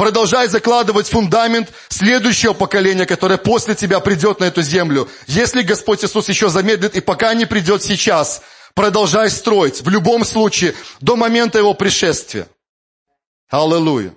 Продолжай 0.00 0.48
закладывать 0.48 1.10
фундамент 1.10 1.70
следующего 1.90 2.54
поколения, 2.54 3.04
которое 3.04 3.36
после 3.36 3.74
тебя 3.74 4.00
придет 4.00 4.40
на 4.40 4.44
эту 4.44 4.62
землю. 4.62 5.10
Если 5.26 5.60
Господь 5.60 6.02
Иисус 6.02 6.26
еще 6.30 6.48
замедлит 6.48 6.96
и 6.96 7.02
пока 7.02 7.34
не 7.34 7.44
придет 7.44 7.82
сейчас, 7.82 8.40
продолжай 8.72 9.28
строить 9.28 9.82
в 9.82 9.90
любом 9.90 10.24
случае 10.24 10.74
до 11.02 11.16
момента 11.16 11.58
Его 11.58 11.74
пришествия. 11.74 12.48
Аллилуйя. 13.50 14.14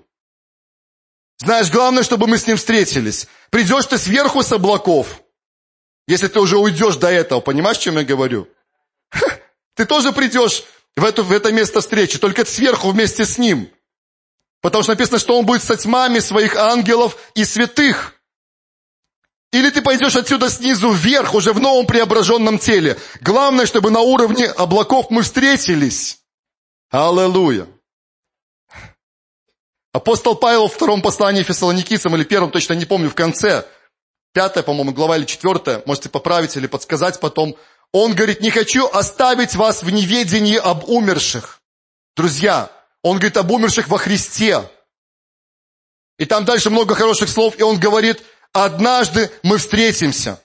Знаешь, 1.40 1.70
главное, 1.70 2.04
чтобы 2.04 2.28
мы 2.28 2.38
с 2.38 2.48
Ним 2.48 2.56
встретились. 2.56 3.28
Придешь 3.50 3.86
ты 3.88 3.98
сверху 3.98 4.42
с 4.42 4.54
облаков, 4.54 5.22
если 6.08 6.30
ты 6.30 6.40
уже 6.40 6.58
уйдешь 6.58 6.96
до 6.96 7.10
этого, 7.10 7.42
понимаешь, 7.42 7.80
о 7.80 7.82
чем 7.82 7.98
я 7.98 8.06
говорю? 8.06 8.48
Ты 9.76 9.84
тоже 9.84 10.14
придешь 10.14 10.64
в 10.96 11.04
это, 11.04 11.24
в 11.24 11.32
это 11.34 11.52
место 11.52 11.82
встречи, 11.82 12.20
только 12.20 12.46
сверху 12.46 12.92
вместе 12.92 13.26
с 13.26 13.38
Ним. 13.38 13.70
Потому 14.64 14.82
что 14.82 14.94
написано, 14.94 15.20
что 15.20 15.38
он 15.38 15.46
будет 15.46 15.62
со 15.62 15.76
тьмами 15.76 16.20
своих 16.20 16.56
ангелов 16.56 17.18
и 17.36 17.44
святых. 17.44 18.14
Или 19.52 19.70
ты 19.70 19.82
пойдешь 19.82 20.16
отсюда 20.16 20.50
снизу 20.50 20.92
вверх, 20.92 21.36
уже 21.36 21.52
в 21.52 21.60
новом 21.60 21.86
преображенном 21.86 22.58
теле. 22.58 22.98
Главное, 23.20 23.66
чтобы 23.66 23.92
на 23.92 24.00
уровне 24.00 24.48
облаков 24.48 25.08
мы 25.10 25.24
встретились. 25.24 26.20
Аллилуйя. 26.90 27.68
Апостол 29.92 30.34
Павел 30.36 30.70
в 30.70 30.74
втором 30.74 31.02
послании 31.02 31.44
Фессалоникийцам, 31.44 32.16
или 32.16 32.24
первом, 32.24 32.50
точно 32.50 32.74
не 32.74 32.86
помню, 32.86 33.10
в 33.10 33.16
конце, 33.16 33.68
пятая, 34.34 34.64
по-моему, 34.64 34.94
глава 34.94 35.18
или 35.18 35.26
четвертая, 35.26 35.84
можете 35.86 36.08
поправить 36.08 36.56
или 36.56 36.68
подсказать 36.68 37.20
потом, 37.20 37.58
он 37.92 38.16
говорит, 38.16 38.40
не 38.40 38.50
хочу 38.50 38.88
оставить 38.88 39.56
вас 39.56 39.84
в 39.84 39.90
неведении 39.90 40.56
об 40.56 40.90
умерших. 40.90 41.60
Друзья, 42.16 42.72
он 43.04 43.18
говорит 43.18 43.38
об 43.38 43.52
умерших 43.52 43.88
во 43.90 43.98
Христе. 43.98 44.64
И 46.18 46.26
там 46.26 46.46
дальше 46.46 46.70
много 46.70 46.96
хороших 46.96 47.30
слов, 47.30 47.56
и 47.60 47.62
он 47.62 47.78
говорит, 47.78 48.24
однажды 48.54 49.30
мы 49.44 49.58
встретимся. 49.58 50.40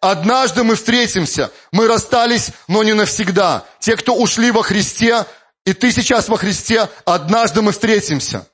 Однажды 0.00 0.62
мы 0.62 0.76
встретимся. 0.76 1.50
Мы 1.72 1.88
расстались, 1.88 2.50
но 2.68 2.82
не 2.84 2.92
навсегда. 2.92 3.64
Те, 3.80 3.96
кто 3.96 4.14
ушли 4.14 4.50
во 4.50 4.62
Христе, 4.62 5.26
и 5.64 5.72
ты 5.72 5.90
сейчас 5.90 6.28
во 6.28 6.36
Христе, 6.36 6.88
однажды 7.04 7.62
мы 7.62 7.72
встретимся. 7.72 8.46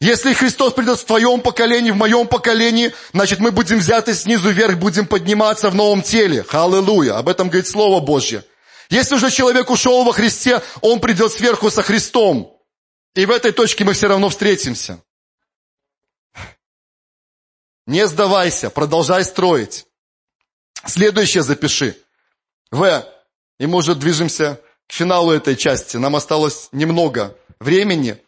Если 0.00 0.32
Христос 0.32 0.72
придет 0.72 0.98
в 0.98 1.04
твоем 1.04 1.40
поколении, 1.40 1.90
в 1.90 1.96
моем 1.96 2.26
поколении, 2.26 2.92
значит 3.12 3.38
мы 3.38 3.50
будем 3.50 3.78
взяты 3.78 4.14
снизу 4.14 4.50
вверх, 4.50 4.78
будем 4.78 5.06
подниматься 5.06 5.70
в 5.70 5.74
новом 5.74 6.02
теле. 6.02 6.44
Аллилуйя. 6.50 7.18
Об 7.18 7.28
этом 7.28 7.48
говорит 7.48 7.68
Слово 7.68 8.00
Божье. 8.00 8.44
Если 8.90 9.14
уже 9.14 9.30
человек 9.30 9.70
ушел 9.70 10.04
во 10.04 10.12
Христе, 10.12 10.62
он 10.80 11.00
придет 11.00 11.32
сверху 11.32 11.70
со 11.70 11.82
Христом. 11.82 12.58
И 13.14 13.26
в 13.26 13.30
этой 13.30 13.52
точке 13.52 13.84
мы 13.84 13.92
все 13.92 14.08
равно 14.08 14.28
встретимся. 14.28 15.02
Не 17.86 18.06
сдавайся, 18.06 18.70
продолжай 18.70 19.24
строить. 19.24 19.86
Следующее 20.86 21.42
запиши. 21.42 21.96
В. 22.70 23.06
И 23.58 23.66
мы 23.66 23.78
уже 23.78 23.94
движемся 23.94 24.60
к 24.86 24.92
финалу 24.92 25.32
этой 25.32 25.56
части. 25.56 25.96
Нам 25.96 26.16
осталось 26.16 26.68
немного 26.72 27.36
времени. 27.60 28.18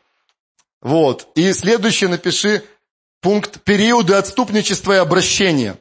Вот. 0.80 1.28
И 1.34 1.52
следующее 1.52 2.10
напиши 2.10 2.64
пункт 3.20 3.62
периоды 3.62 4.14
отступничества 4.14 4.92
и 4.92 4.96
обращения. 4.98 5.78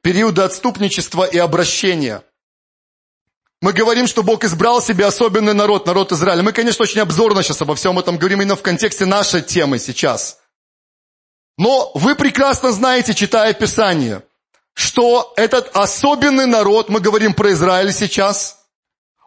Периоды 0.00 0.42
отступничества 0.42 1.24
и 1.24 1.38
обращения. 1.38 2.22
Мы 3.60 3.72
говорим, 3.72 4.06
что 4.06 4.22
Бог 4.22 4.44
избрал 4.44 4.80
себе 4.80 5.04
особенный 5.04 5.52
народ, 5.52 5.86
народ 5.86 6.12
Израиля. 6.12 6.42
Мы, 6.42 6.52
конечно, 6.52 6.84
очень 6.84 7.00
обзорно 7.00 7.42
сейчас 7.42 7.60
обо 7.60 7.74
всем 7.74 7.98
этом 7.98 8.16
говорим 8.16 8.40
именно 8.40 8.54
в 8.54 8.62
контексте 8.62 9.04
нашей 9.04 9.42
темы 9.42 9.78
сейчас. 9.80 10.38
Но 11.56 11.90
вы 11.94 12.14
прекрасно 12.14 12.70
знаете, 12.70 13.14
читая 13.14 13.52
Писание, 13.52 14.22
что 14.74 15.32
этот 15.36 15.76
особенный 15.76 16.46
народ, 16.46 16.88
мы 16.88 17.00
говорим 17.00 17.34
про 17.34 17.50
Израиль 17.50 17.92
сейчас, 17.92 18.60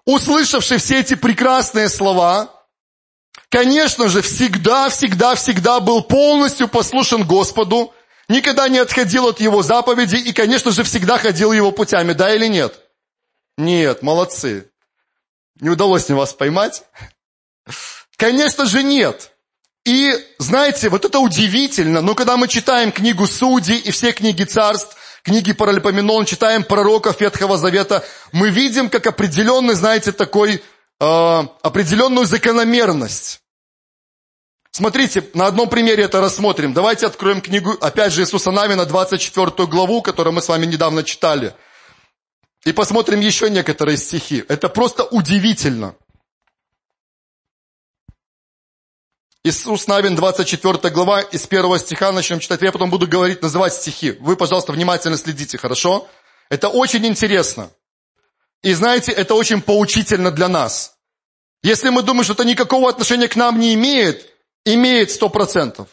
услышавший 0.06 0.78
все 0.78 1.02
эти 1.02 1.15
прекрасные 1.15 1.89
слова, 1.89 2.50
конечно 3.50 4.08
же, 4.08 4.22
всегда, 4.22 4.88
всегда, 4.88 5.36
всегда 5.36 5.82
был 5.82 6.04
полностью 6.04 6.70
послушен 6.70 7.28
Господу, 7.28 7.94
никогда 8.30 8.70
не 8.70 8.78
отходил 8.78 9.28
от 9.28 9.41
Его 9.41 9.62
заповедей 9.62 10.22
и, 10.22 10.32
конечно 10.32 10.72
же, 10.72 10.84
всегда 10.84 11.17
ходил 11.17 11.52
Его 11.52 11.74
путями, 11.74 12.13
да 12.13 12.34
или 12.34 12.48
нет? 12.48 12.81
Нет, 13.58 14.02
молодцы. 14.02 14.70
Не 15.60 15.70
удалось 15.70 16.10
мне 16.10 16.18
вас 16.18 16.34
поймать? 16.34 16.84
Конечно 18.18 18.66
же 18.66 18.84
нет. 18.84 19.32
И, 19.86 20.14
знаете, 20.38 20.90
вот 20.90 21.06
это 21.06 21.20
удивительно, 21.20 22.02
но 22.02 22.14
когда 22.14 22.38
мы 22.38 22.48
читаем 22.48 22.92
книгу 22.92 23.26
Судей 23.26 23.78
и 23.78 23.90
все 23.92 24.12
книги 24.12 24.44
царств, 24.44 24.96
книги 25.24 25.54
Паралипоменон, 25.54 26.26
читаем 26.26 26.64
пророков 26.64 27.20
Ветхого 27.20 27.58
Завета, 27.58 28.04
мы 28.32 28.50
видим 28.50 28.90
как 28.90 29.08
определенный, 29.08 29.74
знаете, 29.74 30.12
такой, 30.12 30.64
э, 31.00 31.44
определенную 31.64 32.28
закономерность. 32.28 33.42
Смотрите, 34.70 35.28
на 35.34 35.48
одном 35.48 35.68
примере 35.68 36.04
это 36.04 36.22
рассмотрим. 36.22 36.74
Давайте 36.74 37.08
откроем 37.08 37.42
книгу, 37.42 37.76
опять 37.82 38.14
же, 38.14 38.22
Иисуса 38.22 38.52
Навина, 38.52 38.86
24 38.86 39.68
главу, 39.68 40.02
которую 40.02 40.34
мы 40.34 40.42
с 40.42 40.48
вами 40.48 40.66
недавно 40.66 41.04
читали. 41.04 41.54
И 42.65 42.74
посмотрим 42.74 43.19
еще 43.19 43.50
некоторые 43.50 43.97
стихи. 43.97 44.43
Это 44.47 44.69
просто 44.69 45.04
удивительно. 45.04 45.95
Иисус 49.43 49.88
Навин, 49.88 50.15
24 50.15 50.93
глава, 50.93 51.21
из 51.21 51.47
первого 51.47 51.80
стиха 51.80 52.12
начнем 52.12 52.39
читать. 52.39 52.62
Я 52.62 52.71
потом 52.71 52.91
буду 52.91 53.08
говорить, 53.08 53.41
называть 53.41 53.74
стихи. 53.74 54.12
Вы, 54.19 54.38
пожалуйста, 54.38 54.71
внимательно 54.71 55.17
следите, 55.17 55.58
хорошо? 55.58 56.08
Это 56.50 56.69
очень 56.69 57.04
интересно. 57.08 57.71
И 58.62 58.74
знаете, 58.74 59.12
это 59.12 59.34
очень 59.34 59.62
поучительно 59.62 60.30
для 60.30 60.47
нас. 60.47 60.93
Если 61.63 61.89
мы 61.89 62.04
думаем, 62.04 62.24
что 62.24 62.34
это 62.34 62.45
никакого 62.45 62.88
отношения 62.88 63.28
к 63.28 63.36
нам 63.36 63.60
не 63.60 63.74
имеет, 63.74 64.30
имеет 64.63 65.10
сто 65.10 65.30
процентов. 65.30 65.88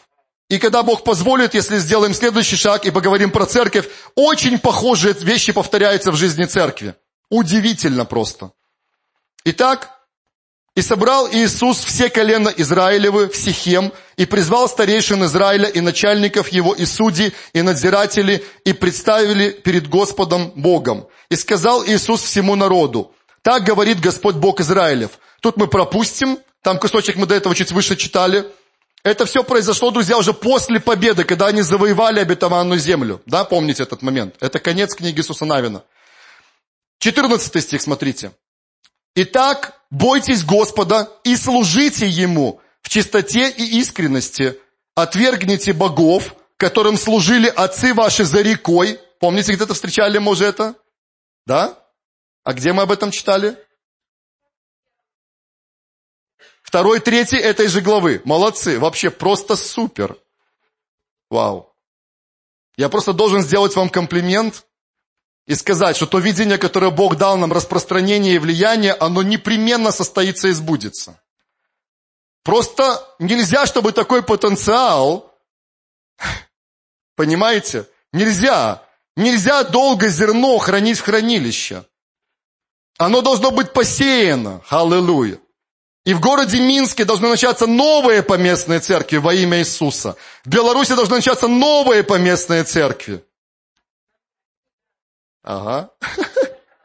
И 0.49 0.59
когда 0.59 0.83
Бог 0.83 1.05
позволит, 1.05 1.55
если 1.55 1.77
сделаем 1.79 2.15
следующий 2.15 2.57
шаг 2.57 2.87
и 2.87 2.91
поговорим 2.91 3.31
про 3.31 3.45
церковь, 3.45 3.89
очень 4.15 4.59
похожие 4.59 5.15
вещи 5.21 5.53
повторяются 5.53 6.11
в 6.11 6.17
жизни 6.17 6.45
церкви. 6.47 6.95
Удивительно 7.29 8.07
просто. 8.07 8.53
Итак, 9.45 9.91
и 10.75 10.81
собрал 10.81 11.29
Иисус 11.31 11.85
все 11.85 12.09
колена 12.09 12.49
Израилевы 12.57 13.29
в 13.29 13.37
Сихем, 13.37 13.93
и 14.17 14.25
призвал 14.25 14.69
старейшин 14.69 15.23
Израиля 15.25 15.69
и 15.69 15.81
начальников 15.81 16.49
его, 16.49 16.73
и 16.73 16.87
судей, 16.87 17.35
и 17.53 17.61
надзиратели, 17.61 18.43
и 18.65 18.73
представили 18.73 19.51
перед 19.51 19.89
Господом 19.89 20.53
Богом. 20.55 21.09
И 21.29 21.37
сказал 21.37 21.85
Иисус 21.85 22.23
всему 22.23 22.55
народу, 22.55 23.13
так 23.43 23.65
говорит 23.65 24.01
Господь 24.01 24.37
Бог 24.37 24.61
Израилев. 24.61 25.19
Тут 25.43 25.59
мы 25.59 25.67
пропустим, 25.67 26.39
там 26.63 26.79
кусочек 26.79 27.17
мы 27.17 27.27
до 27.27 27.35
этого 27.35 27.55
чуть 27.55 27.71
выше 27.71 27.97
читали– 27.97 28.47
это 29.05 29.27
все 29.27 29.45
произошло, 29.45 29.91
друзья, 29.91 30.19
уже 30.19 30.33
после 30.33 30.81
победы, 30.81 31.25
когда 31.25 31.47
они 31.47 31.63
завоевали 31.63 32.21
обетованную 32.21 32.79
землю. 32.79 33.23
Да, 33.27 33.45
помните 33.45 33.83
этот 33.83 34.03
момент? 34.03 34.37
Это 34.41 34.59
конец 34.59 34.95
книги 34.95 35.19
Иисуса 35.19 35.45
Навина. 35.45 35.85
14 36.99 37.63
стих, 37.63 37.81
смотрите. 37.81 38.33
«Итак, 39.15 39.81
бойтесь 39.91 40.45
Господа 40.45 41.11
и 41.25 41.37
служите 41.37 42.07
Ему 42.07 42.61
в 42.83 42.89
чистоте 42.89 43.51
и 43.51 43.81
искренности. 43.81 44.59
Отвергните 44.95 45.73
богов, 45.73 46.35
которым 46.57 46.97
служили 46.97 47.49
отцы 47.49 47.95
ваши 47.95 48.25
за 48.25 48.43
рекой». 48.43 49.01
Помните, 49.21 49.53
где-то 49.53 49.75
встречали 49.75 50.19
мы 50.19 50.33
уже 50.33 50.45
это? 50.45 50.75
Да? 51.47 51.79
А 52.45 52.53
где 52.53 52.73
мы 52.73 52.83
об 52.83 52.93
этом 52.93 53.11
читали? 53.11 53.57
Второй, 56.69 57.01
третий 57.01 57.39
этой 57.39 57.67
же 57.67 57.81
главы. 57.81 58.21
Молодцы, 58.27 58.79
вообще 58.79 59.09
просто 59.09 59.57
супер. 59.57 60.19
Вау. 61.31 61.75
Я 62.77 62.91
просто 62.91 63.15
должен 63.15 63.41
сделать 63.41 63.75
вам 63.75 63.89
комплимент 63.89 64.67
и 65.47 65.55
сказать, 65.55 65.97
что 65.97 66.05
то 66.05 66.19
видение, 66.19 66.59
которое 66.59 66.91
Бог 66.91 67.17
дал 67.17 67.39
нам, 67.39 67.55
распространение 67.55 68.35
и 68.35 68.39
влияние, 68.39 68.93
оно 68.93 69.23
непременно 69.23 69.93
состоится 69.93 70.49
и 70.49 70.53
сбудется. 70.53 71.19
Просто 72.45 73.03
нельзя, 73.19 73.65
чтобы 73.65 73.93
такой 73.93 74.23
потенциал, 74.23 75.35
понимаете, 77.17 77.89
нельзя, 78.13 78.83
нельзя 79.17 79.65
долго 79.65 80.09
зерно 80.09 80.59
хранить 80.59 80.99
в 80.99 81.05
хранилище. 81.05 81.87
Оно 82.99 83.23
должно 83.23 83.53
быть 83.53 83.73
посеяно. 83.73 84.61
Аллилуйя. 84.69 85.41
И 86.09 86.15
в 86.15 86.21
городе 86.21 86.59
Минске 86.59 87.05
должны 87.05 87.29
начаться 87.29 87.67
новые 87.67 88.23
поместные 88.23 88.81
церкви 88.81 89.19
во 89.19 89.35
имя 89.35 89.59
Иисуса. 89.59 90.17
В 90.43 90.49
Беларуси 90.49 90.95
должны 90.95 91.17
начаться 91.17 91.49
новые 91.49 92.03
поместные 92.03 92.65
церкви. 92.65 93.23
Ага. 95.43 95.91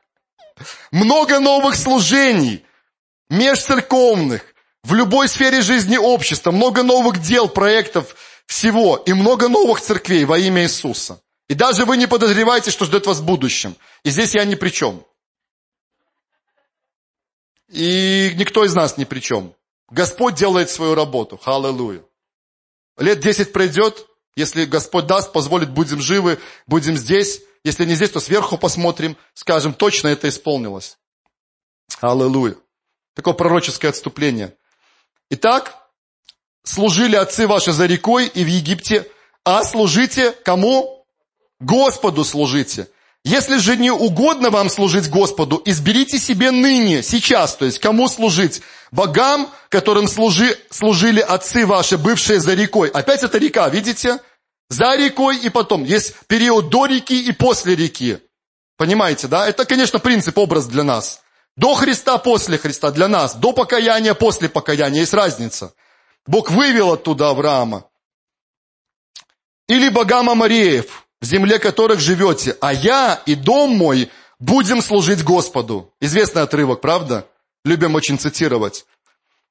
Много 0.92 1.40
новых 1.40 1.78
служений, 1.78 2.66
межцерковных, 3.30 4.44
в 4.84 4.94
любой 4.94 5.30
сфере 5.30 5.62
жизни 5.62 5.96
общества, 5.96 6.52
много 6.52 6.84
новых 6.84 7.22
дел, 7.22 7.48
проектов, 7.48 8.18
всего, 8.46 8.98
и 8.98 9.14
много 9.14 9.48
новых 9.48 9.80
церквей 9.80 10.26
во 10.26 10.38
имя 10.38 10.64
Иисуса. 10.64 11.22
И 11.48 11.54
даже 11.54 11.86
вы 11.86 11.96
не 11.96 12.08
подозреваете, 12.08 12.72
что 12.72 12.84
ждет 12.84 13.06
вас 13.06 13.20
в 13.20 13.24
будущем. 13.24 13.78
И 14.04 14.10
здесь 14.10 14.36
я 14.36 14.44
ни 14.44 14.56
при 14.56 14.68
чем. 14.68 15.06
И 17.74 18.34
никто 18.36 18.64
из 18.64 18.76
нас 18.76 18.98
ни 18.98 19.04
при 19.04 19.20
чем. 19.20 19.56
Господь 19.90 20.36
делает 20.36 20.70
свою 20.70 20.94
работу. 20.94 21.42
Аллилуйя. 21.44 22.04
Лет 22.98 23.20
десять 23.20 23.52
пройдет, 23.52 24.06
если 24.36 24.66
Господь 24.66 25.08
даст, 25.08 25.34
позволит, 25.34 25.72
будем 25.72 26.00
живы, 26.00 26.40
будем 26.68 26.96
здесь. 26.96 27.42
Если 27.64 27.86
не 27.86 27.96
здесь, 27.96 28.12
то 28.12 28.20
сверху 28.20 28.60
посмотрим, 28.60 29.18
скажем, 29.34 29.74
точно 29.74 30.10
это 30.10 30.30
исполнилось. 30.30 31.00
Аллилуйя. 32.00 32.56
Такое 33.16 33.34
пророческое 33.34 33.90
отступление. 33.90 34.56
Итак, 35.32 35.76
служили 36.64 37.16
отцы 37.16 37.48
ваши 37.48 37.72
за 37.72 37.88
рекой 37.88 38.28
и 38.28 38.44
в 38.44 38.48
Египте, 38.48 39.10
а 39.44 39.64
служите 39.64 40.32
кому? 40.32 41.08
Господу 41.60 42.24
служите. 42.24 42.88
Если 43.26 43.58
же 43.58 43.78
не 43.78 43.90
угодно 43.90 44.50
вам 44.50 44.70
служить 44.70 45.10
Господу, 45.10 45.62
изберите 45.64 46.20
себе 46.20 46.52
ныне, 46.52 47.02
сейчас, 47.02 47.56
то 47.56 47.64
есть 47.66 47.80
кому 47.80 48.10
служить? 48.10 48.62
Богам, 48.92 49.50
которым 49.70 50.08
служи, 50.08 50.58
служили 50.70 51.22
отцы 51.22 51.66
ваши, 51.66 51.98
бывшие 51.98 52.40
за 52.40 52.54
рекой. 52.54 52.90
Опять 52.90 53.24
это 53.24 53.38
река, 53.38 53.68
видите? 53.70 54.20
За 54.70 54.96
рекой 54.96 55.38
и 55.38 55.50
потом. 55.50 55.84
Есть 55.86 56.16
период 56.28 56.70
до 56.70 56.86
реки 56.86 57.28
и 57.28 57.32
после 57.32 57.76
реки. 57.76 58.20
Понимаете, 58.78 59.28
да? 59.28 59.48
Это, 59.48 59.66
конечно, 59.66 60.00
принцип, 60.00 60.38
образ 60.38 60.68
для 60.68 60.84
нас. 60.84 61.22
До 61.56 61.76
Христа, 61.76 62.18
после 62.18 62.58
Христа, 62.58 62.92
для 62.92 63.08
нас. 63.08 63.36
До 63.36 63.54
покаяния, 63.54 64.16
после 64.16 64.50
покаяния. 64.50 65.02
Есть 65.02 65.14
разница. 65.14 65.74
Бог 66.28 66.52
вывел 66.52 66.94
оттуда 66.94 67.30
Авраама. 67.30 67.86
Или 69.70 69.90
богам 69.90 70.30
Амареев, 70.30 71.08
в 71.24 71.26
земле 71.26 71.58
которых 71.58 72.02
живете, 72.02 72.58
а 72.60 72.74
я 72.74 73.22
и 73.26 73.36
дом 73.36 73.78
мой 73.78 74.12
будем 74.40 74.82
служить 74.82 75.24
Господу. 75.24 75.90
Известный 76.02 76.42
отрывок, 76.42 76.82
правда? 76.82 77.26
Любим 77.64 77.96
очень 77.96 78.20
цитировать. 78.20 78.86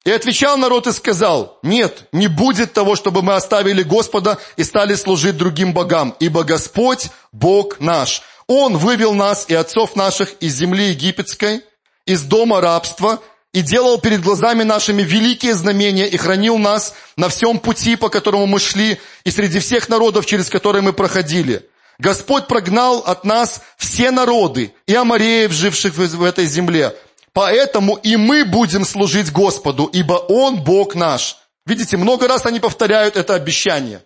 И 0.04 0.10
отвечал 0.10 0.58
народ 0.58 0.86
и 0.86 0.92
сказал, 0.92 1.58
нет, 1.62 2.08
не 2.12 2.28
будет 2.28 2.74
того, 2.74 2.94
чтобы 2.94 3.22
мы 3.22 3.36
оставили 3.36 3.82
Господа 3.82 4.38
и 4.58 4.64
стали 4.64 4.94
служить 4.96 5.38
другим 5.38 5.72
богам, 5.72 6.14
ибо 6.20 6.44
Господь, 6.44 7.08
Бог 7.32 7.80
наш. 7.80 8.20
Он 8.46 8.76
вывел 8.76 9.14
нас 9.14 9.46
и 9.48 9.54
отцов 9.54 9.96
наших 9.96 10.34
из 10.40 10.54
земли 10.54 10.90
египетской, 10.90 11.62
из 12.04 12.20
дома 12.24 12.60
рабства, 12.60 13.22
и 13.52 13.60
делал 13.60 13.98
перед 13.98 14.22
глазами 14.22 14.62
нашими 14.62 15.02
великие 15.02 15.54
знамения 15.54 16.08
и 16.08 16.16
хранил 16.16 16.58
нас 16.58 16.94
на 17.16 17.28
всем 17.28 17.58
пути, 17.58 17.96
по 17.96 18.08
которому 18.08 18.46
мы 18.46 18.58
шли, 18.58 18.98
и 19.24 19.30
среди 19.30 19.58
всех 19.58 19.88
народов, 19.88 20.26
через 20.26 20.48
которые 20.48 20.82
мы 20.82 20.92
проходили. 20.92 21.68
Господь 21.98 22.46
прогнал 22.46 23.00
от 23.00 23.24
нас 23.24 23.62
все 23.76 24.10
народы 24.10 24.74
и 24.86 24.94
амареев, 24.94 25.52
живших 25.52 25.94
в 25.94 26.24
этой 26.24 26.46
земле. 26.46 26.96
Поэтому 27.34 27.96
и 27.96 28.16
мы 28.16 28.44
будем 28.44 28.84
служить 28.84 29.30
Господу, 29.30 29.86
ибо 29.92 30.14
Он 30.14 30.62
Бог 30.62 30.94
наш. 30.94 31.36
Видите, 31.64 31.96
много 31.96 32.28
раз 32.28 32.46
они 32.46 32.60
повторяют 32.60 33.16
это 33.16 33.34
обещание. 33.34 34.02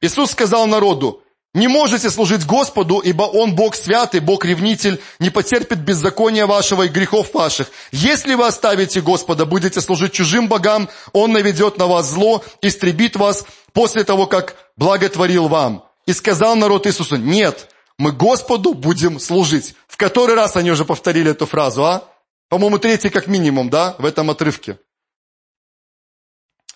Иисус 0.00 0.30
сказал 0.30 0.66
народу, 0.66 1.22
не 1.56 1.68
можете 1.68 2.10
служить 2.10 2.44
Господу, 2.44 2.98
ибо 2.98 3.22
Он 3.22 3.54
Бог 3.54 3.74
святый, 3.74 4.20
Бог 4.20 4.44
ревнитель, 4.44 5.00
не 5.18 5.30
потерпит 5.30 5.78
беззакония 5.78 6.46
вашего 6.46 6.82
и 6.82 6.88
грехов 6.88 7.32
ваших. 7.32 7.68
Если 7.92 8.34
вы 8.34 8.46
оставите 8.46 9.00
Господа, 9.00 9.46
будете 9.46 9.80
служить 9.80 10.12
чужим 10.12 10.48
богам, 10.48 10.88
Он 11.14 11.32
наведет 11.32 11.78
на 11.78 11.86
вас 11.86 12.10
зло, 12.10 12.44
истребит 12.60 13.16
вас 13.16 13.46
после 13.72 14.04
того, 14.04 14.26
как 14.26 14.56
благотворил 14.76 15.48
вам. 15.48 15.84
И 16.04 16.12
сказал 16.12 16.56
народ 16.56 16.86
Иисусу, 16.86 17.16
нет, 17.16 17.68
мы 17.98 18.12
Господу 18.12 18.74
будем 18.74 19.18
служить. 19.18 19.74
В 19.88 19.96
который 19.96 20.34
раз 20.34 20.56
они 20.56 20.70
уже 20.70 20.84
повторили 20.84 21.30
эту 21.30 21.46
фразу, 21.46 21.86
а? 21.86 22.04
По-моему, 22.50 22.78
третий 22.78 23.08
как 23.08 23.28
минимум, 23.28 23.70
да, 23.70 23.96
в 23.98 24.04
этом 24.04 24.30
отрывке. 24.30 24.78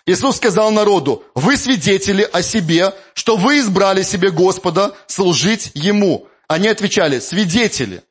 Иисус 0.05 0.37
сказал 0.37 0.71
народу, 0.71 1.23
вы 1.35 1.57
свидетели 1.57 2.27
о 2.31 2.41
себе, 2.41 2.93
что 3.13 3.37
вы 3.37 3.59
избрали 3.59 4.01
себе 4.03 4.31
Господа 4.31 4.95
служить 5.07 5.71
Ему. 5.73 6.27
Они 6.47 6.67
отвечали, 6.67 7.19
свидетели. 7.19 8.03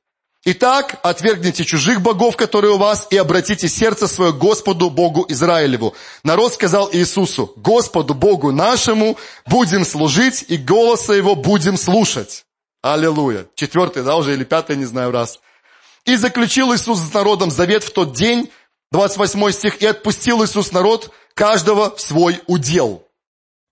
Итак, 0.42 0.98
отвергните 1.02 1.66
чужих 1.66 2.00
богов, 2.00 2.36
которые 2.36 2.72
у 2.72 2.78
вас, 2.78 3.06
и 3.10 3.16
обратите 3.18 3.68
сердце 3.68 4.08
свое 4.08 4.32
Господу 4.32 4.88
Богу 4.88 5.26
Израилеву. 5.28 5.94
Народ 6.24 6.54
сказал 6.54 6.88
Иисусу, 6.90 7.52
Господу 7.56 8.14
Богу 8.14 8.50
нашему 8.50 9.18
будем 9.46 9.84
служить, 9.84 10.46
и 10.48 10.56
голоса 10.56 11.12
Его 11.12 11.34
будем 11.34 11.76
слушать. 11.76 12.46
Аллилуйя. 12.80 13.48
Четвертый, 13.54 14.02
да, 14.02 14.16
уже 14.16 14.32
или 14.32 14.44
пятый, 14.44 14.76
не 14.76 14.86
знаю, 14.86 15.10
раз. 15.10 15.40
И 16.06 16.16
заключил 16.16 16.74
Иисус 16.74 17.00
с 17.00 17.12
народом 17.12 17.50
завет 17.50 17.84
в 17.84 17.90
тот 17.92 18.14
день, 18.14 18.50
28 18.92 19.50
стих, 19.52 19.82
и 19.82 19.86
отпустил 19.86 20.42
Иисус 20.42 20.72
народ, 20.72 21.10
каждого 21.34 21.94
в 21.94 22.00
свой 22.00 22.42
удел. 22.46 23.06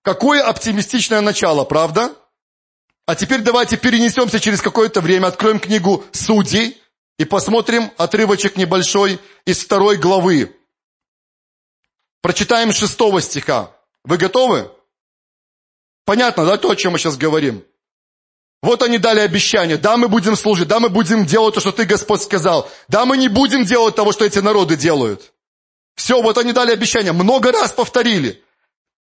Какое 0.03 0.43
оптимистичное 0.43 1.21
начало, 1.21 1.65
правда? 1.65 2.15
А 3.07 3.15
теперь 3.15 3.41
давайте 3.41 3.77
перенесемся 3.77 4.39
через 4.41 4.61
какое-то 4.61 5.01
время, 5.01 5.29
откроем 5.29 5.61
книгу 5.61 6.05
Судей 6.13 6.81
и 7.19 7.25
посмотрим 7.25 7.91
отрывочек 7.97 8.57
небольшой 8.57 9.19
из 9.45 9.59
второй 9.65 9.97
главы. 9.97 10.55
Прочитаем 12.21 12.73
шестого 12.73 13.21
стиха. 13.21 13.73
Вы 14.05 14.17
готовы? 14.19 14.71
Понятно, 16.05 16.45
да, 16.45 16.57
то, 16.57 16.71
о 16.71 16.77
чем 16.77 16.93
мы 16.93 16.99
сейчас 16.99 17.17
говорим? 17.17 17.65
Вот 18.63 18.83
они 18.83 18.99
дали 18.99 19.21
обещание. 19.21 19.77
Да, 19.77 19.97
мы 19.97 20.09
будем 20.09 20.37
служить. 20.37 20.69
Да, 20.69 20.81
мы 20.81 20.89
будем 20.89 21.27
делать 21.27 21.55
то, 21.55 21.61
что 21.61 21.71
ты, 21.71 21.85
Господь, 21.85 22.23
сказал. 22.23 22.69
Да, 22.89 23.05
мы 23.05 23.17
не 23.17 23.29
будем 23.29 23.65
делать 23.65 23.95
того, 23.95 24.13
что 24.13 24.25
эти 24.25 24.41
народы 24.41 24.77
делают. 24.77 25.33
Все, 25.99 26.23
вот 26.23 26.39
они 26.39 26.53
дали 26.53 26.71
обещание. 26.71 27.13
Много 27.13 27.51
раз 27.51 27.73
повторили. 27.73 28.41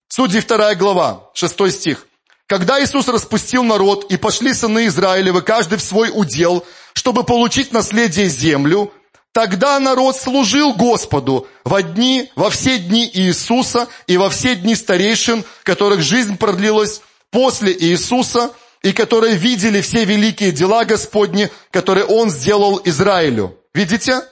Судьи 0.09 0.41
вторая 0.41 0.77
глава, 0.77 1.31
шестой 1.35 1.73
стих. 1.73 2.07
Когда 2.47 2.81
Иисус 2.81 3.09
распустил 3.09 3.65
народ, 3.65 4.07
и 4.09 4.17
пошли 4.17 4.55
сыны 4.55 4.87
Израилевы, 4.87 5.43
каждый 5.43 5.79
в 5.79 5.83
свой 5.83 6.13
удел, 6.15 6.65
чтобы 6.93 7.25
получить 7.25 7.73
наследие 7.73 8.29
землю, 8.29 8.93
тогда 9.33 9.81
народ 9.81 10.17
служил 10.17 10.75
Господу 10.75 11.49
во 11.65 11.83
дни, 11.83 12.31
во 12.37 12.51
все 12.51 12.79
дни 12.79 13.11
Иисуса 13.13 13.89
и 14.07 14.17
во 14.17 14.31
все 14.31 14.55
дни 14.55 14.77
старейшин, 14.77 15.45
которых 15.65 16.03
жизнь 16.03 16.39
продлилась 16.39 17.03
после 17.33 17.77
Иисуса, 17.77 18.53
и 18.85 18.93
которые 18.93 19.35
видели 19.35 19.81
все 19.81 20.05
великие 20.05 20.53
дела 20.53 20.85
Господни, 20.85 21.51
которые 21.73 22.05
Он 22.07 22.31
сделал 22.31 22.81
Израилю. 22.85 23.59
Видите? 23.75 24.23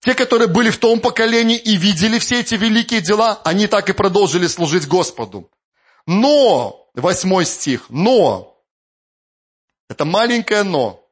Те, 0.00 0.14
которые 0.14 0.48
были 0.48 0.70
в 0.70 0.78
том 0.78 1.00
поколении 1.00 1.58
и 1.58 1.76
видели 1.76 2.18
все 2.18 2.40
эти 2.40 2.54
великие 2.54 3.00
дела, 3.00 3.40
они 3.44 3.66
так 3.66 3.90
и 3.90 3.92
продолжили 3.92 4.46
служить 4.46 4.88
Господу. 4.88 5.50
Но, 6.06 6.88
восьмой 6.94 7.44
стих, 7.44 7.86
но, 7.90 8.58
это 9.88 10.04
маленькое 10.04 10.62
но. 10.62 11.04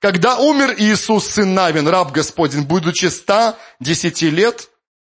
Когда 0.00 0.38
умер 0.38 0.76
Иисус, 0.78 1.26
сын 1.26 1.52
Навин, 1.52 1.86
раб 1.86 2.12
Господень, 2.12 2.62
будучи 2.62 3.06
ста 3.06 3.58
десяти 3.80 4.30
лет, 4.30 4.70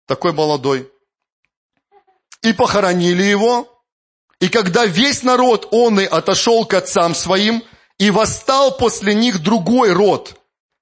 такой 0.07 0.33
молодой, 0.33 0.91
и 2.43 2.53
похоронили 2.53 3.23
его, 3.23 3.69
и 4.41 4.49
когда 4.49 4.85
весь 4.85 5.23
народ 5.23 5.69
он 5.71 6.01
и 6.01 6.05
отошел 6.05 6.67
к 6.67 6.75
отцам 6.75 7.15
своим, 7.15 7.63
и 7.99 8.11
восстал 8.11 8.77
после 8.77 9.15
них 9.15 9.41
другой 9.41 9.93
род, 9.93 10.35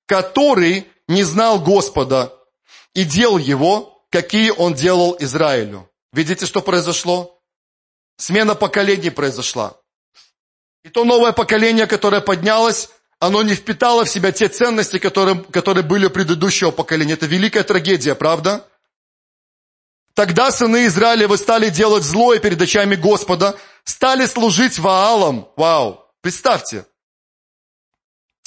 который 0.07 0.87
не 1.11 1.25
знал 1.25 1.61
Господа 1.61 2.33
и 2.95 3.05
дел 3.05 3.37
его, 3.37 4.07
какие 4.11 4.51
он 4.51 4.75
делал 4.75 5.17
Израилю. 5.19 5.91
Видите, 6.13 6.47
что 6.47 6.63
произошло? 6.63 7.43
Смена 8.17 8.55
поколений 8.55 9.11
произошла. 9.11 9.77
И 10.85 10.89
то 10.89 11.05
новое 11.05 11.33
поколение, 11.33 11.87
которое 11.87 12.21
поднялось, 12.21 12.91
оно 13.19 13.43
не 13.43 13.55
впитало 13.55 14.05
в 14.05 14.09
себя 14.09 14.33
те 14.33 14.49
ценности, 14.49 14.99
которые, 14.99 15.43
которые 15.45 15.85
были 15.85 16.07
у 16.07 16.11
предыдущего 16.11 16.71
поколения. 16.71 17.15
Это 17.15 17.27
великая 17.27 17.65
трагедия, 17.65 18.15
правда? 18.15 18.67
Тогда 20.15 20.51
сыны 20.51 20.87
Израилевы 20.87 21.37
стали 21.37 21.71
делать 21.71 22.05
злое 22.05 22.39
перед 22.39 22.61
очами 22.63 22.95
Господа, 22.95 23.59
стали 23.85 24.27
служить 24.27 24.79
Ваалам. 24.79 25.49
Вау! 25.57 26.05
Представьте, 26.23 26.87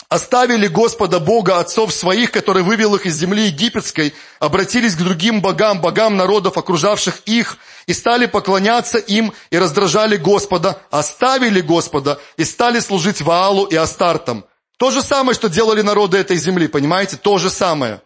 оставили 0.10 0.68
Господа 0.68 1.20
Бога 1.20 1.60
отцов 1.60 1.94
своих, 1.94 2.32
который 2.32 2.64
вывел 2.64 2.96
их 2.96 3.06
из 3.06 3.16
земли 3.16 3.48
египетской, 3.48 4.14
обратились 4.40 4.96
к 4.96 5.00
другим 5.00 5.42
богам, 5.42 5.82
богам 5.82 6.18
народов, 6.18 6.58
окружавших 6.58 7.22
их, 7.26 7.58
и 7.88 7.94
стали 7.94 8.28
поклоняться 8.28 8.98
им 8.98 9.34
и 9.50 9.58
раздражали 9.58 10.18
Господа, 10.18 10.82
оставили 10.92 11.62
Господа 11.62 12.20
и 12.38 12.44
стали 12.44 12.80
служить 12.80 13.22
Ваалу 13.22 13.66
и 13.66 13.76
Астартам. 13.76 14.46
То 14.78 14.92
же 14.92 15.02
самое, 15.02 15.34
что 15.34 15.50
делали 15.50 15.82
народы 15.82 16.18
этой 16.18 16.38
земли, 16.38 16.68
понимаете? 16.68 17.18
То 17.18 17.38
же 17.38 17.50
самое. 17.50 18.02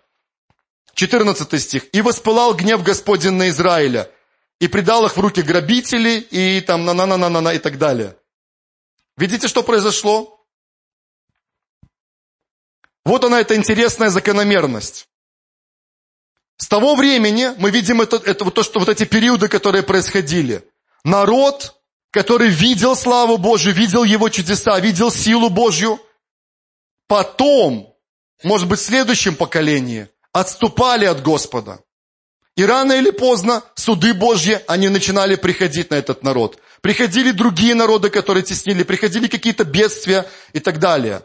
14 0.98 1.62
стих. 1.62 1.86
«И 1.94 2.02
воспылал 2.02 2.56
гнев 2.56 2.82
Господень 2.84 3.34
на 3.34 3.50
Израиля, 3.50 4.10
и 4.60 4.68
предал 4.68 5.06
их 5.06 5.16
в 5.16 5.20
руки 5.20 5.44
грабителей, 5.44 6.20
и 6.20 6.62
там 6.62 6.86
на-на-на-на-на 6.86 7.54
и 7.54 7.60
так 7.60 7.78
далее». 7.78 8.16
Видите, 9.16 9.48
что 9.48 9.62
произошло? 9.62 10.37
Вот 13.08 13.24
она, 13.24 13.40
эта 13.40 13.56
интересная 13.56 14.10
закономерность. 14.10 15.08
С 16.58 16.68
того 16.68 16.94
времени 16.96 17.54
мы 17.58 17.72
видим 17.72 18.02
это, 18.02 18.18
это 18.18 18.52
то, 18.52 18.64
что 18.64 18.80
вот 18.80 18.90
эти 18.90 19.06
периоды, 19.06 19.48
которые 19.48 19.82
происходили. 19.82 20.70
Народ, 21.06 21.80
который 22.12 22.50
видел 22.50 22.98
славу 22.98 23.38
Божью, 23.38 23.74
видел 23.74 24.04
его 24.04 24.28
чудеса, 24.28 24.78
видел 24.82 25.10
силу 25.10 25.50
Божью, 25.50 26.02
потом, 27.08 27.96
может 28.44 28.68
быть, 28.68 28.80
в 28.80 28.86
следующем 28.86 29.38
поколении, 29.38 30.10
отступали 30.34 31.06
от 31.06 31.24
Господа. 31.24 31.80
И 32.58 32.66
рано 32.66 32.92
или 32.92 33.12
поздно 33.12 33.64
суды 33.76 34.14
Божьи, 34.14 34.60
они 34.68 34.90
начинали 34.90 35.38
приходить 35.38 35.92
на 35.92 35.96
этот 35.96 36.24
народ. 36.24 36.60
Приходили 36.82 37.32
другие 37.32 37.74
народы, 37.74 38.10
которые 38.10 38.44
теснили, 38.44 38.84
приходили 38.84 39.28
какие-то 39.28 39.64
бедствия 39.64 40.26
и 40.52 40.60
так 40.60 40.80
далее. 40.80 41.22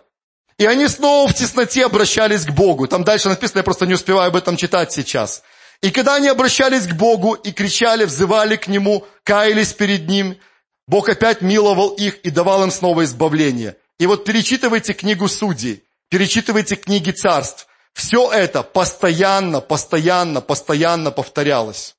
И 0.63 0.65
они 0.65 0.87
снова 0.87 1.29
в 1.29 1.35
тесноте 1.35 1.85
обращались 1.85 2.45
к 2.45 2.53
Богу. 2.53 2.87
Там 2.87 3.03
дальше 3.03 3.29
написано, 3.29 3.59
я 3.59 3.65
просто 3.65 3.85
не 3.85 3.95
успеваю 3.95 4.29
об 4.29 4.37
этом 4.37 4.57
читать 4.57 4.93
сейчас. 4.93 5.43
И 5.81 5.91
когда 5.91 6.15
они 6.15 6.29
обращались 6.29 6.87
к 6.87 6.93
Богу 6.93 7.35
и 7.35 7.51
кричали, 7.51 8.05
взывали 8.05 8.55
к 8.55 8.69
Нему, 8.69 9.05
каялись 9.25 9.73
перед 9.73 10.07
Ним, 10.07 10.39
Бог 10.87 11.09
опять 11.09 11.41
миловал 11.41 11.89
их 11.89 12.21
и 12.21 12.31
давал 12.31 12.63
им 12.63 12.71
снова 12.71 13.03
избавление. 13.03 13.77
И 13.99 14.07
вот 14.07 14.25
перечитывайте 14.25 14.93
книгу 14.93 15.27
Судей, 15.27 15.83
перечитывайте 16.11 16.77
книги 16.77 17.11
царств. 17.11 17.67
Все 17.93 18.31
это 18.31 18.63
постоянно, 18.63 19.61
постоянно, 19.61 20.41
постоянно 20.41 21.11
повторялось. 21.11 21.97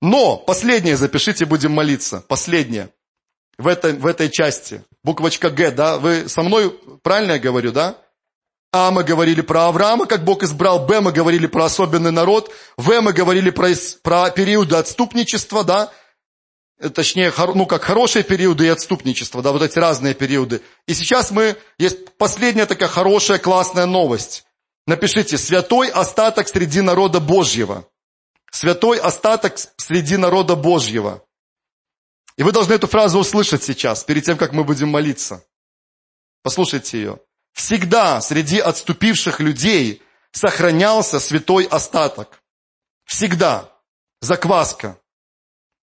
Но, 0.00 0.38
последнее 0.38 0.96
запишите, 0.96 1.46
будем 1.46 1.70
молиться. 1.70 2.24
Последнее 2.26 2.90
в 3.58 3.66
этой, 3.66 3.92
в 3.94 4.06
этой 4.06 4.30
части. 4.30 4.84
Буквочка 5.02 5.50
Г, 5.50 5.70
да? 5.70 5.98
Вы 5.98 6.28
со 6.28 6.42
мной 6.42 6.70
правильно 7.02 7.32
я 7.32 7.38
говорю, 7.38 7.72
да? 7.72 7.98
А 8.72 8.90
мы 8.90 9.04
говорили 9.04 9.40
про 9.40 9.68
Авраама, 9.68 10.06
как 10.06 10.24
Бог 10.24 10.42
избрал. 10.42 10.86
Б 10.86 11.00
мы 11.00 11.12
говорили 11.12 11.46
про 11.46 11.66
особенный 11.66 12.10
народ. 12.10 12.50
В 12.76 13.00
мы 13.00 13.12
говорили 13.12 13.50
про, 13.50 13.68
про 14.02 14.30
периоды 14.30 14.76
отступничества, 14.76 15.62
да? 15.62 15.92
Э, 16.78 16.88
точнее, 16.90 17.32
ну 17.54 17.66
как 17.66 17.82
хорошие 17.82 18.24
периоды 18.24 18.66
и 18.66 18.68
отступничество, 18.68 19.42
да, 19.42 19.52
вот 19.52 19.62
эти 19.62 19.78
разные 19.78 20.14
периоды. 20.14 20.60
И 20.86 20.94
сейчас 20.94 21.30
мы, 21.30 21.56
есть 21.78 22.16
последняя 22.16 22.66
такая 22.66 22.88
хорошая, 22.88 23.38
классная 23.38 23.86
новость. 23.86 24.44
Напишите, 24.86 25.38
святой 25.38 25.88
остаток 25.88 26.48
среди 26.48 26.80
народа 26.80 27.20
Божьего. 27.20 27.88
Святой 28.50 28.98
остаток 28.98 29.56
среди 29.76 30.16
народа 30.16 30.56
Божьего. 30.56 31.23
И 32.36 32.42
вы 32.42 32.52
должны 32.52 32.74
эту 32.74 32.86
фразу 32.86 33.18
услышать 33.18 33.62
сейчас, 33.62 34.04
перед 34.04 34.24
тем, 34.24 34.36
как 34.36 34.52
мы 34.52 34.64
будем 34.64 34.88
молиться. 34.88 35.44
Послушайте 36.42 36.98
ее. 36.98 37.20
Всегда 37.52 38.20
среди 38.20 38.58
отступивших 38.58 39.40
людей 39.40 40.02
сохранялся 40.32 41.20
святой 41.20 41.64
остаток. 41.64 42.42
Всегда. 43.04 43.70
Закваска. 44.20 44.98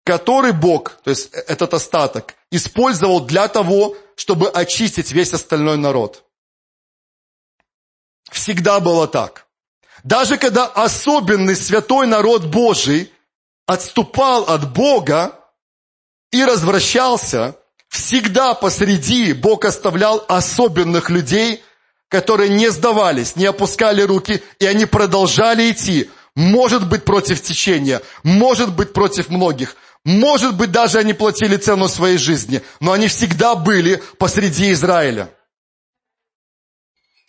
Который 0.05 0.51
Бог, 0.51 1.01
то 1.03 1.09
есть 1.09 1.33
этот 1.33 1.73
остаток, 1.73 2.35
использовал 2.51 3.25
для 3.25 3.47
того, 3.47 3.97
чтобы 4.15 4.49
очистить 4.49 5.11
весь 5.11 5.33
остальной 5.33 5.77
народ. 5.77 6.23
Всегда 8.29 8.79
было 8.79 9.07
так. 9.07 9.47
Даже 10.03 10.37
когда 10.37 10.67
особенный 10.67 11.55
святой 11.55 12.05
народ 12.05 12.45
Божий 12.45 13.11
отступал 13.65 14.43
от 14.43 14.71
Бога, 14.71 15.39
и 16.35 16.43
развращался, 16.43 17.55
всегда 17.87 18.53
посреди 18.53 19.31
Бог 19.31 19.63
оставлял 19.63 20.23
особенных 20.27 21.09
людей, 21.09 21.63
которые 22.09 22.49
не 22.49 22.69
сдавались, 22.69 23.35
не 23.37 23.45
опускали 23.45 24.01
руки, 24.01 24.43
и 24.59 24.65
они 24.65 24.85
продолжали 24.85 25.71
идти. 25.71 26.09
Может 26.35 26.89
быть, 26.89 27.05
против 27.05 27.41
течения, 27.41 28.01
может 28.23 28.75
быть, 28.75 28.91
против 28.91 29.29
многих, 29.29 29.77
может 30.03 30.55
быть, 30.57 30.71
даже 30.71 30.99
они 30.99 31.13
платили 31.13 31.55
цену 31.55 31.87
своей 31.87 32.17
жизни, 32.17 32.61
но 32.81 32.91
они 32.91 33.07
всегда 33.07 33.55
были 33.55 34.03
посреди 34.19 34.73
Израиля. 34.73 35.33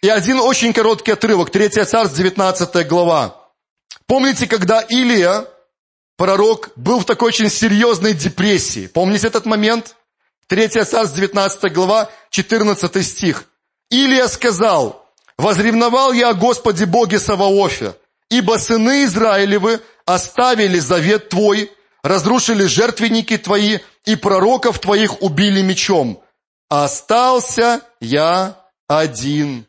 И 0.03 0.09
один 0.09 0.40
очень 0.40 0.73
короткий 0.73 1.12
отрывок, 1.12 1.51
3 1.51 1.69
царств, 1.69 2.16
19 2.16 2.88
глава. 2.88 3.40
Помните, 4.07 4.47
когда 4.47 4.81
Илия 4.81 5.47
пророк 6.16 6.70
был 6.76 7.00
в 7.00 7.05
такой 7.05 7.29
очень 7.29 7.50
серьезной 7.50 8.14
депрессии. 8.14 8.87
Помните 8.87 9.26
этот 9.29 9.46
момент? 9.46 9.96
3 10.48 10.68
царств, 10.68 11.16
19 11.16 11.72
глава, 11.72 12.11
14 12.31 13.07
стих. 13.07 13.46
Илия 13.90 14.29
сказал, 14.29 15.11
«Возревновал 15.38 16.12
я 16.12 16.31
о 16.31 16.35
Господе 16.35 16.87
Боге 16.87 17.18
Саваофе, 17.18 17.94
ибо 18.31 18.59
сыны 18.59 19.05
Израилевы 19.05 19.81
оставили 20.05 20.79
завет 20.79 21.29
Твой, 21.29 21.70
разрушили 22.02 22.64
жертвенники 22.64 23.37
Твои, 23.37 23.79
и 24.05 24.14
пророков 24.16 24.79
Твоих 24.79 25.22
убили 25.22 25.62
мечом. 25.62 26.22
Остался 26.68 27.83
я 28.00 28.57
один». 28.88 29.66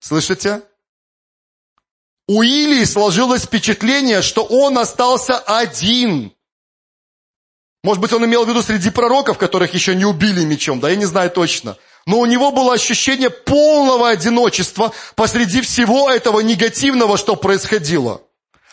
Слышите? 0.00 0.62
У 2.28 2.42
Илии 2.42 2.84
сложилось 2.84 3.44
впечатление, 3.44 4.20
что 4.20 4.44
он 4.44 4.76
остался 4.76 5.38
один. 5.38 6.32
Может 7.82 8.02
быть, 8.02 8.12
он 8.12 8.26
имел 8.26 8.44
в 8.44 8.48
виду 8.48 8.62
среди 8.62 8.90
пророков, 8.90 9.38
которых 9.38 9.72
еще 9.72 9.94
не 9.94 10.04
убили 10.04 10.44
мечом, 10.44 10.78
да, 10.78 10.90
я 10.90 10.96
не 10.96 11.06
знаю 11.06 11.30
точно. 11.30 11.78
Но 12.04 12.20
у 12.20 12.26
него 12.26 12.50
было 12.50 12.74
ощущение 12.74 13.30
полного 13.30 14.10
одиночества 14.10 14.92
посреди 15.14 15.62
всего 15.62 16.10
этого 16.10 16.40
негативного, 16.40 17.16
что 17.16 17.34
происходило. 17.34 18.20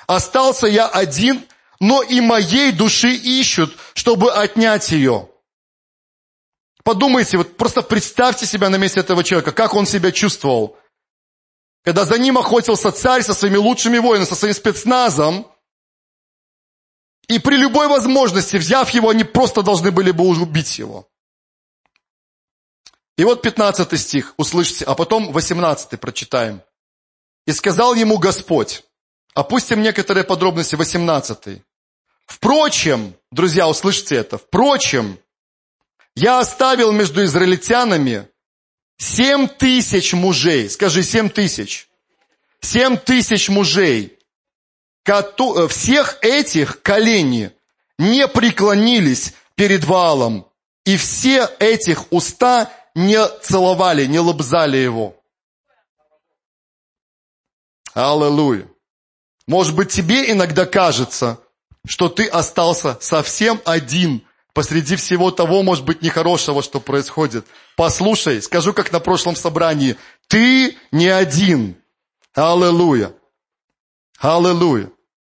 Остался 0.05 0.67
я 0.67 0.87
один, 0.87 1.45
но 1.79 2.01
и 2.01 2.19
моей 2.19 2.73
души 2.73 3.15
ищут, 3.15 3.73
чтобы 3.93 4.33
отнять 4.33 4.91
ее. 4.91 5.29
Подумайте, 6.83 7.37
вот 7.37 7.55
просто 7.55 7.81
представьте 7.81 8.45
себя 8.45 8.69
на 8.69 8.75
месте 8.75 8.99
этого 8.99 9.23
человека, 9.23 9.53
как 9.53 9.75
он 9.75 9.85
себя 9.85 10.11
чувствовал 10.11 10.77
когда 11.85 12.03
за 12.03 12.17
ним 12.17 12.39
охотился 12.39 12.91
царь 12.91 13.21
со 13.21 13.35
своими 13.35 13.57
лучшими 13.57 13.99
воинами, 13.99 14.25
со 14.25 14.35
своим 14.35 14.55
спецназом, 14.55 15.47
и 17.27 17.37
при 17.37 17.57
любой 17.57 17.87
возможности, 17.87 18.57
взяв 18.57 18.89
его, 18.89 19.09
они 19.09 19.23
просто 19.23 19.61
должны 19.61 19.91
были 19.91 20.09
бы 20.09 20.25
убить 20.25 20.79
его. 20.79 21.07
И 23.17 23.23
вот 23.23 23.43
15 23.43 23.99
стих, 23.99 24.33
услышите, 24.37 24.83
а 24.85 24.95
потом 24.95 25.31
18 25.31 25.99
прочитаем. 25.99 26.61
«И 27.45 27.51
сказал 27.51 27.93
ему 27.93 28.17
Господь». 28.17 28.83
Опустим 29.35 29.81
некоторые 29.81 30.23
подробности, 30.23 30.75
18. 30.75 31.61
«Впрочем, 32.25 33.15
друзья, 33.31 33.67
услышите 33.67 34.15
это, 34.15 34.37
впрочем, 34.37 35.19
я 36.15 36.39
оставил 36.39 36.91
между 36.91 37.23
израильтянами 37.25 38.27
Семь 38.97 39.47
тысяч 39.47 40.13
мужей, 40.13 40.69
скажи, 40.69 41.03
семь 41.03 41.29
тысяч. 41.29 41.89
Семь 42.61 42.97
тысяч 42.97 43.49
мужей. 43.49 44.17
Э, 45.07 45.67
всех 45.67 46.17
этих 46.21 46.81
колени 46.81 47.51
не 47.97 48.27
преклонились 48.27 49.33
перед 49.55 49.83
валом. 49.83 50.47
И 50.85 50.97
все 50.97 51.49
этих 51.59 52.11
уста 52.11 52.71
не 52.93 53.19
целовали, 53.41 54.05
не 54.05 54.19
лобзали 54.19 54.77
его. 54.77 55.15
Аллилуйя. 57.93 58.67
Может 59.47 59.75
быть, 59.75 59.91
тебе 59.91 60.31
иногда 60.31 60.65
кажется, 60.65 61.39
что 61.87 62.09
ты 62.09 62.27
остался 62.27 62.97
совсем 62.99 63.61
один 63.65 64.25
посреди 64.55 64.95
всего 64.95 65.31
того, 65.31 65.61
может 65.63 65.83
быть, 65.83 66.01
нехорошего, 66.01 66.63
что 66.63 66.79
происходит. 66.79 67.45
Послушай, 67.75 68.41
скажу, 68.41 68.73
как 68.73 68.91
на 68.93 69.01
прошлом 69.01 69.35
собрании, 69.35 69.97
ты 70.27 70.77
не 70.91 71.09
один. 71.09 71.75
Аллилуйя. 72.33 73.13
Аллилуйя. 74.17 74.89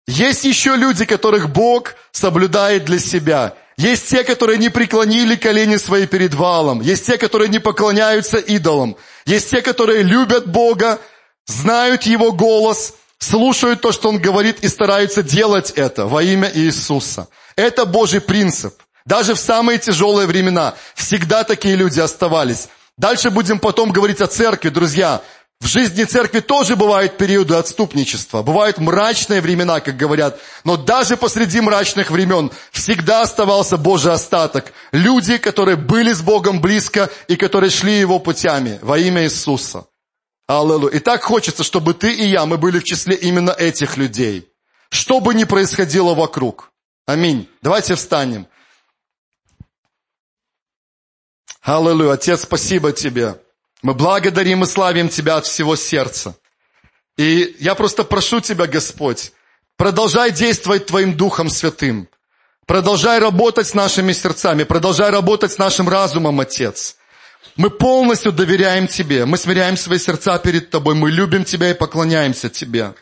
Есть 0.06 0.44
еще 0.44 0.76
люди, 0.76 1.06
которых 1.06 1.50
Бог 1.50 1.96
соблюдает 2.12 2.84
для 2.86 3.00
себя. 3.00 3.56
Есть 3.78 4.10
те, 4.10 4.26
которые 4.26 4.58
не 4.58 4.68
преклонили 4.70 5.38
колени 5.38 5.78
свои 5.78 6.08
перед 6.08 6.34
валом. 6.34 6.82
Есть 6.82 7.06
те, 7.06 7.18
которые 7.18 7.48
не 7.48 7.60
поклоняются 7.60 8.38
идолам. 8.38 8.98
Есть 9.26 9.50
те, 9.50 9.62
которые 9.62 10.04
любят 10.04 10.46
Бога, 10.46 11.00
знают 11.46 12.04
Его 12.04 12.34
голос, 12.34 12.96
слушают 13.18 13.80
то, 13.80 13.94
что 13.94 14.10
Он 14.10 14.18
говорит 14.20 14.62
и 14.62 14.68
стараются 14.68 15.24
делать 15.24 15.72
это 15.72 16.06
во 16.06 16.22
имя 16.22 16.52
Иисуса. 16.54 17.30
Это 17.56 17.86
Божий 17.86 18.20
принцип. 18.20 18.76
Даже 19.06 19.36
в 19.36 19.40
самые 19.40 19.78
тяжелые 19.78 20.28
времена 20.28 20.74
всегда 20.96 21.44
такие 21.44 21.76
люди 21.76 22.00
оставались. 22.00 22.70
Дальше 22.98 23.30
будем 23.30 23.60
потом 23.60 23.92
говорить 23.92 24.22
о 24.22 24.28
церкви, 24.28 24.70
друзья. 24.70 25.22
В 25.62 25.68
жизни 25.68 26.04
церкви 26.04 26.42
тоже 26.42 26.76
бывают 26.76 27.18
периоды 27.18 27.56
отступничества, 27.56 28.42
бывают 28.42 28.78
мрачные 28.78 29.42
времена, 29.42 29.80
как 29.80 29.96
говорят, 29.96 30.40
но 30.66 30.76
даже 30.76 31.16
посреди 31.16 31.62
мрачных 31.62 32.12
времен 32.12 32.52
всегда 32.72 33.22
оставался 33.22 33.78
Божий 33.78 34.12
остаток. 34.12 34.74
Люди, 34.92 35.38
которые 35.38 35.78
были 35.78 36.12
с 36.12 36.22
Богом 36.22 36.60
близко 36.60 37.10
и 37.28 37.36
которые 37.38 37.70
шли 37.70 38.00
Его 38.00 38.20
путями 38.20 38.80
во 38.82 38.98
имя 38.98 39.24
Иисуса. 39.24 39.86
Аллилуйя. 40.48 40.96
И 40.96 41.00
так 41.00 41.24
хочется, 41.24 41.64
чтобы 41.64 41.94
ты 41.94 42.14
и 42.14 42.28
я, 42.28 42.46
мы 42.46 42.58
были 42.58 42.80
в 42.80 42.84
числе 42.84 43.16
именно 43.16 43.52
этих 43.52 43.98
людей. 43.98 44.48
Что 44.90 45.20
бы 45.20 45.34
ни 45.34 45.46
происходило 45.46 46.14
вокруг. 46.14 46.72
Аминь. 47.08 47.50
Давайте 47.62 47.96
встанем. 47.96 48.48
Аллилуйя. 51.66 52.14
Отец, 52.14 52.44
спасибо 52.44 52.92
Тебе. 52.92 53.42
Мы 53.82 53.96
благодарим 53.96 54.64
и 54.64 54.68
славим 54.68 55.10
Тебя 55.10 55.38
от 55.38 55.48
всего 55.48 55.76
сердца. 55.76 56.36
И 57.18 57.56
я 57.60 57.74
просто 57.74 58.04
прошу 58.04 58.40
Тебя, 58.40 58.68
Господь, 58.68 59.32
продолжай 59.76 60.32
действовать 60.32 60.86
Твоим 60.86 61.18
Духом 61.18 61.50
Святым. 61.50 62.08
Продолжай 62.68 63.18
работать 63.18 63.66
с 63.66 63.74
нашими 63.74 64.14
сердцами, 64.14 64.64
продолжай 64.64 65.10
работать 65.10 65.54
с 65.54 65.58
нашим 65.58 65.90
разумом, 65.90 66.40
Отец. 66.40 66.98
Мы 67.56 67.72
полностью 67.72 68.32
доверяем 68.32 68.88
Тебе, 68.88 69.26
мы 69.26 69.38
смиряем 69.38 69.76
свои 69.76 69.98
сердца 69.98 70.38
перед 70.38 70.70
Тобой, 70.70 70.94
мы 70.94 71.10
любим 71.10 71.46
Тебя 71.46 71.72
и 71.72 71.74
поклоняемся 71.74 72.48
Тебе. 72.48 72.94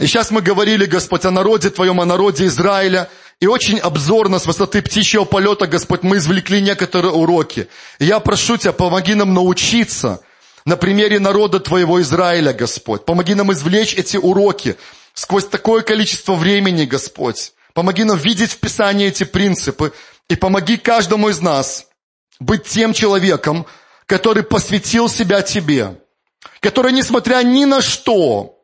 И 0.00 0.06
сейчас 0.06 0.32
мы 0.32 0.40
говорили, 0.40 0.86
Господь, 0.86 1.24
о 1.24 1.30
народе 1.30 1.70
Твоем, 1.70 2.00
о 2.00 2.04
народе 2.04 2.46
Израиля, 2.46 3.08
и 3.40 3.46
очень 3.46 3.78
обзорно 3.78 4.38
с 4.38 4.46
высоты 4.46 4.82
птичьего 4.82 5.24
полета, 5.24 5.66
Господь, 5.66 6.02
мы 6.02 6.18
извлекли 6.18 6.60
некоторые 6.60 7.12
уроки. 7.12 7.68
И 7.98 8.04
я 8.04 8.20
прошу 8.20 8.58
Тебя, 8.58 8.72
помоги 8.72 9.14
нам 9.14 9.32
научиться 9.32 10.20
на 10.66 10.76
примере 10.76 11.18
народа 11.18 11.58
Твоего 11.58 12.02
Израиля, 12.02 12.52
Господь. 12.52 13.06
Помоги 13.06 13.34
нам 13.34 13.50
извлечь 13.52 13.94
эти 13.94 14.18
уроки 14.18 14.76
сквозь 15.14 15.46
такое 15.46 15.80
количество 15.80 16.34
времени, 16.34 16.84
Господь. 16.84 17.54
Помоги 17.72 18.04
нам 18.04 18.18
видеть 18.18 18.52
в 18.52 18.58
Писании 18.58 19.08
эти 19.08 19.24
принципы. 19.24 19.94
И 20.28 20.36
помоги 20.36 20.76
каждому 20.76 21.30
из 21.30 21.40
нас 21.40 21.86
быть 22.40 22.64
тем 22.64 22.92
человеком, 22.92 23.64
который 24.04 24.42
посвятил 24.42 25.08
себя 25.08 25.40
Тебе. 25.40 25.98
Который, 26.60 26.92
несмотря 26.92 27.42
ни 27.42 27.64
на 27.64 27.80
что, 27.80 28.58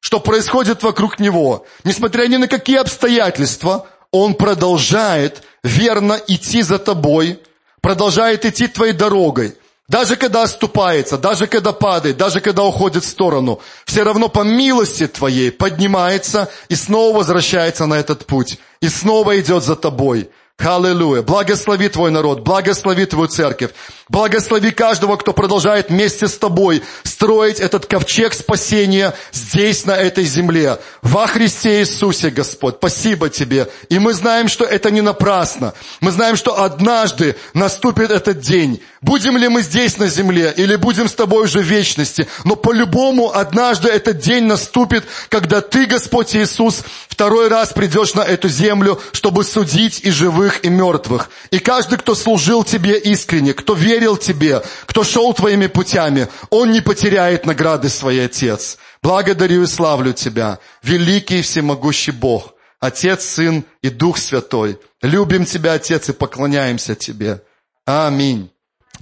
что 0.00 0.20
происходит 0.20 0.82
вокруг 0.82 1.18
него, 1.18 1.66
несмотря 1.84 2.26
ни 2.26 2.36
на 2.36 2.46
какие 2.46 2.76
обстоятельства, 2.76 3.88
он 4.12 4.34
продолжает 4.34 5.42
верно 5.62 6.20
идти 6.26 6.62
за 6.62 6.78
тобой, 6.78 7.40
продолжает 7.80 8.44
идти 8.44 8.66
твоей 8.66 8.92
дорогой. 8.92 9.56
Даже 9.88 10.16
когда 10.16 10.42
оступается, 10.42 11.16
даже 11.16 11.46
когда 11.46 11.72
падает, 11.72 12.18
даже 12.18 12.40
когда 12.40 12.62
уходит 12.62 13.04
в 13.04 13.08
сторону, 13.08 13.60
все 13.86 14.02
равно 14.02 14.28
по 14.28 14.42
милости 14.42 15.06
Твоей 15.06 15.50
поднимается 15.50 16.50
и 16.68 16.74
снова 16.74 17.16
возвращается 17.16 17.86
на 17.86 17.94
этот 17.94 18.26
путь. 18.26 18.58
И 18.82 18.88
снова 18.88 19.40
идет 19.40 19.64
за 19.64 19.76
Тобой. 19.76 20.28
Аллилуйя. 20.58 21.22
Благослови 21.22 21.88
твой 21.88 22.10
народ, 22.10 22.40
благослови 22.40 23.06
твою 23.06 23.28
церковь. 23.28 23.70
Благослови 24.08 24.72
каждого, 24.72 25.16
кто 25.16 25.32
продолжает 25.32 25.90
вместе 25.90 26.26
с 26.26 26.36
тобой 26.36 26.82
строить 27.04 27.60
этот 27.60 27.86
ковчег 27.86 28.34
спасения 28.34 29.14
здесь, 29.32 29.84
на 29.84 29.92
этой 29.92 30.24
земле. 30.24 30.78
Во 31.02 31.26
Христе 31.26 31.80
Иисусе, 31.80 32.30
Господь. 32.30 32.76
Спасибо 32.78 33.28
тебе. 33.28 33.68
И 33.88 33.98
мы 33.98 34.14
знаем, 34.14 34.48
что 34.48 34.64
это 34.64 34.90
не 34.90 35.00
напрасно. 35.00 35.74
Мы 36.00 36.10
знаем, 36.10 36.36
что 36.36 36.60
однажды 36.60 37.36
наступит 37.54 38.10
этот 38.10 38.40
день. 38.40 38.82
Будем 39.00 39.36
ли 39.36 39.48
мы 39.48 39.62
здесь 39.62 39.98
на 39.98 40.08
земле 40.08 40.52
или 40.56 40.74
будем 40.74 41.08
с 41.08 41.14
тобой 41.14 41.44
уже 41.44 41.60
в 41.60 41.66
вечности. 41.66 42.26
Но 42.44 42.56
по-любому 42.56 43.32
однажды 43.32 43.90
этот 43.90 44.18
день 44.18 44.44
наступит, 44.44 45.04
когда 45.28 45.60
ты, 45.60 45.86
Господь 45.86 46.34
Иисус, 46.34 46.82
второй 47.08 47.48
раз 47.48 47.72
придешь 47.72 48.14
на 48.14 48.22
эту 48.22 48.48
землю, 48.48 49.00
чтобы 49.12 49.44
судить 49.44 50.00
и 50.02 50.10
живых 50.10 50.47
живых 50.48 50.64
и 50.64 50.68
мертвых. 50.68 51.30
И 51.50 51.58
каждый, 51.58 51.98
кто 51.98 52.14
служил 52.14 52.64
тебе 52.64 52.98
искренне, 52.98 53.54
кто 53.54 53.74
верил 53.74 54.16
тебе, 54.16 54.62
кто 54.86 55.04
шел 55.04 55.34
твоими 55.34 55.66
путями, 55.66 56.28
он 56.50 56.72
не 56.72 56.80
потеряет 56.80 57.46
награды 57.46 57.88
своей 57.88 58.26
Отец. 58.26 58.78
Благодарю 59.02 59.62
и 59.62 59.66
славлю 59.66 60.12
Тебя, 60.12 60.58
великий 60.82 61.40
и 61.40 61.42
всемогущий 61.42 62.12
Бог, 62.12 62.54
Отец, 62.80 63.24
Сын 63.24 63.64
и 63.82 63.90
Дух 63.90 64.18
Святой. 64.18 64.78
Любим 65.02 65.44
Тебя, 65.44 65.74
Отец, 65.74 66.08
и 66.08 66.12
поклоняемся 66.12 66.94
Тебе. 66.94 67.42
Аминь. 67.84 68.50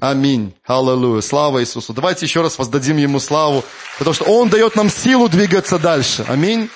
Аминь. 0.00 0.54
Аллилуйя. 0.66 1.22
Слава 1.22 1.60
Иисусу. 1.60 1.94
Давайте 1.94 2.26
еще 2.26 2.42
раз 2.42 2.58
воздадим 2.58 2.98
Ему 2.98 3.18
славу, 3.20 3.64
потому 3.98 4.14
что 4.14 4.24
Он 4.24 4.50
дает 4.50 4.76
нам 4.76 4.90
силу 4.90 5.28
двигаться 5.28 5.78
дальше. 5.78 6.24
Аминь. 6.28 6.68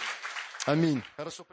Аминь. 0.67 1.03
Хорошо. 1.17 1.45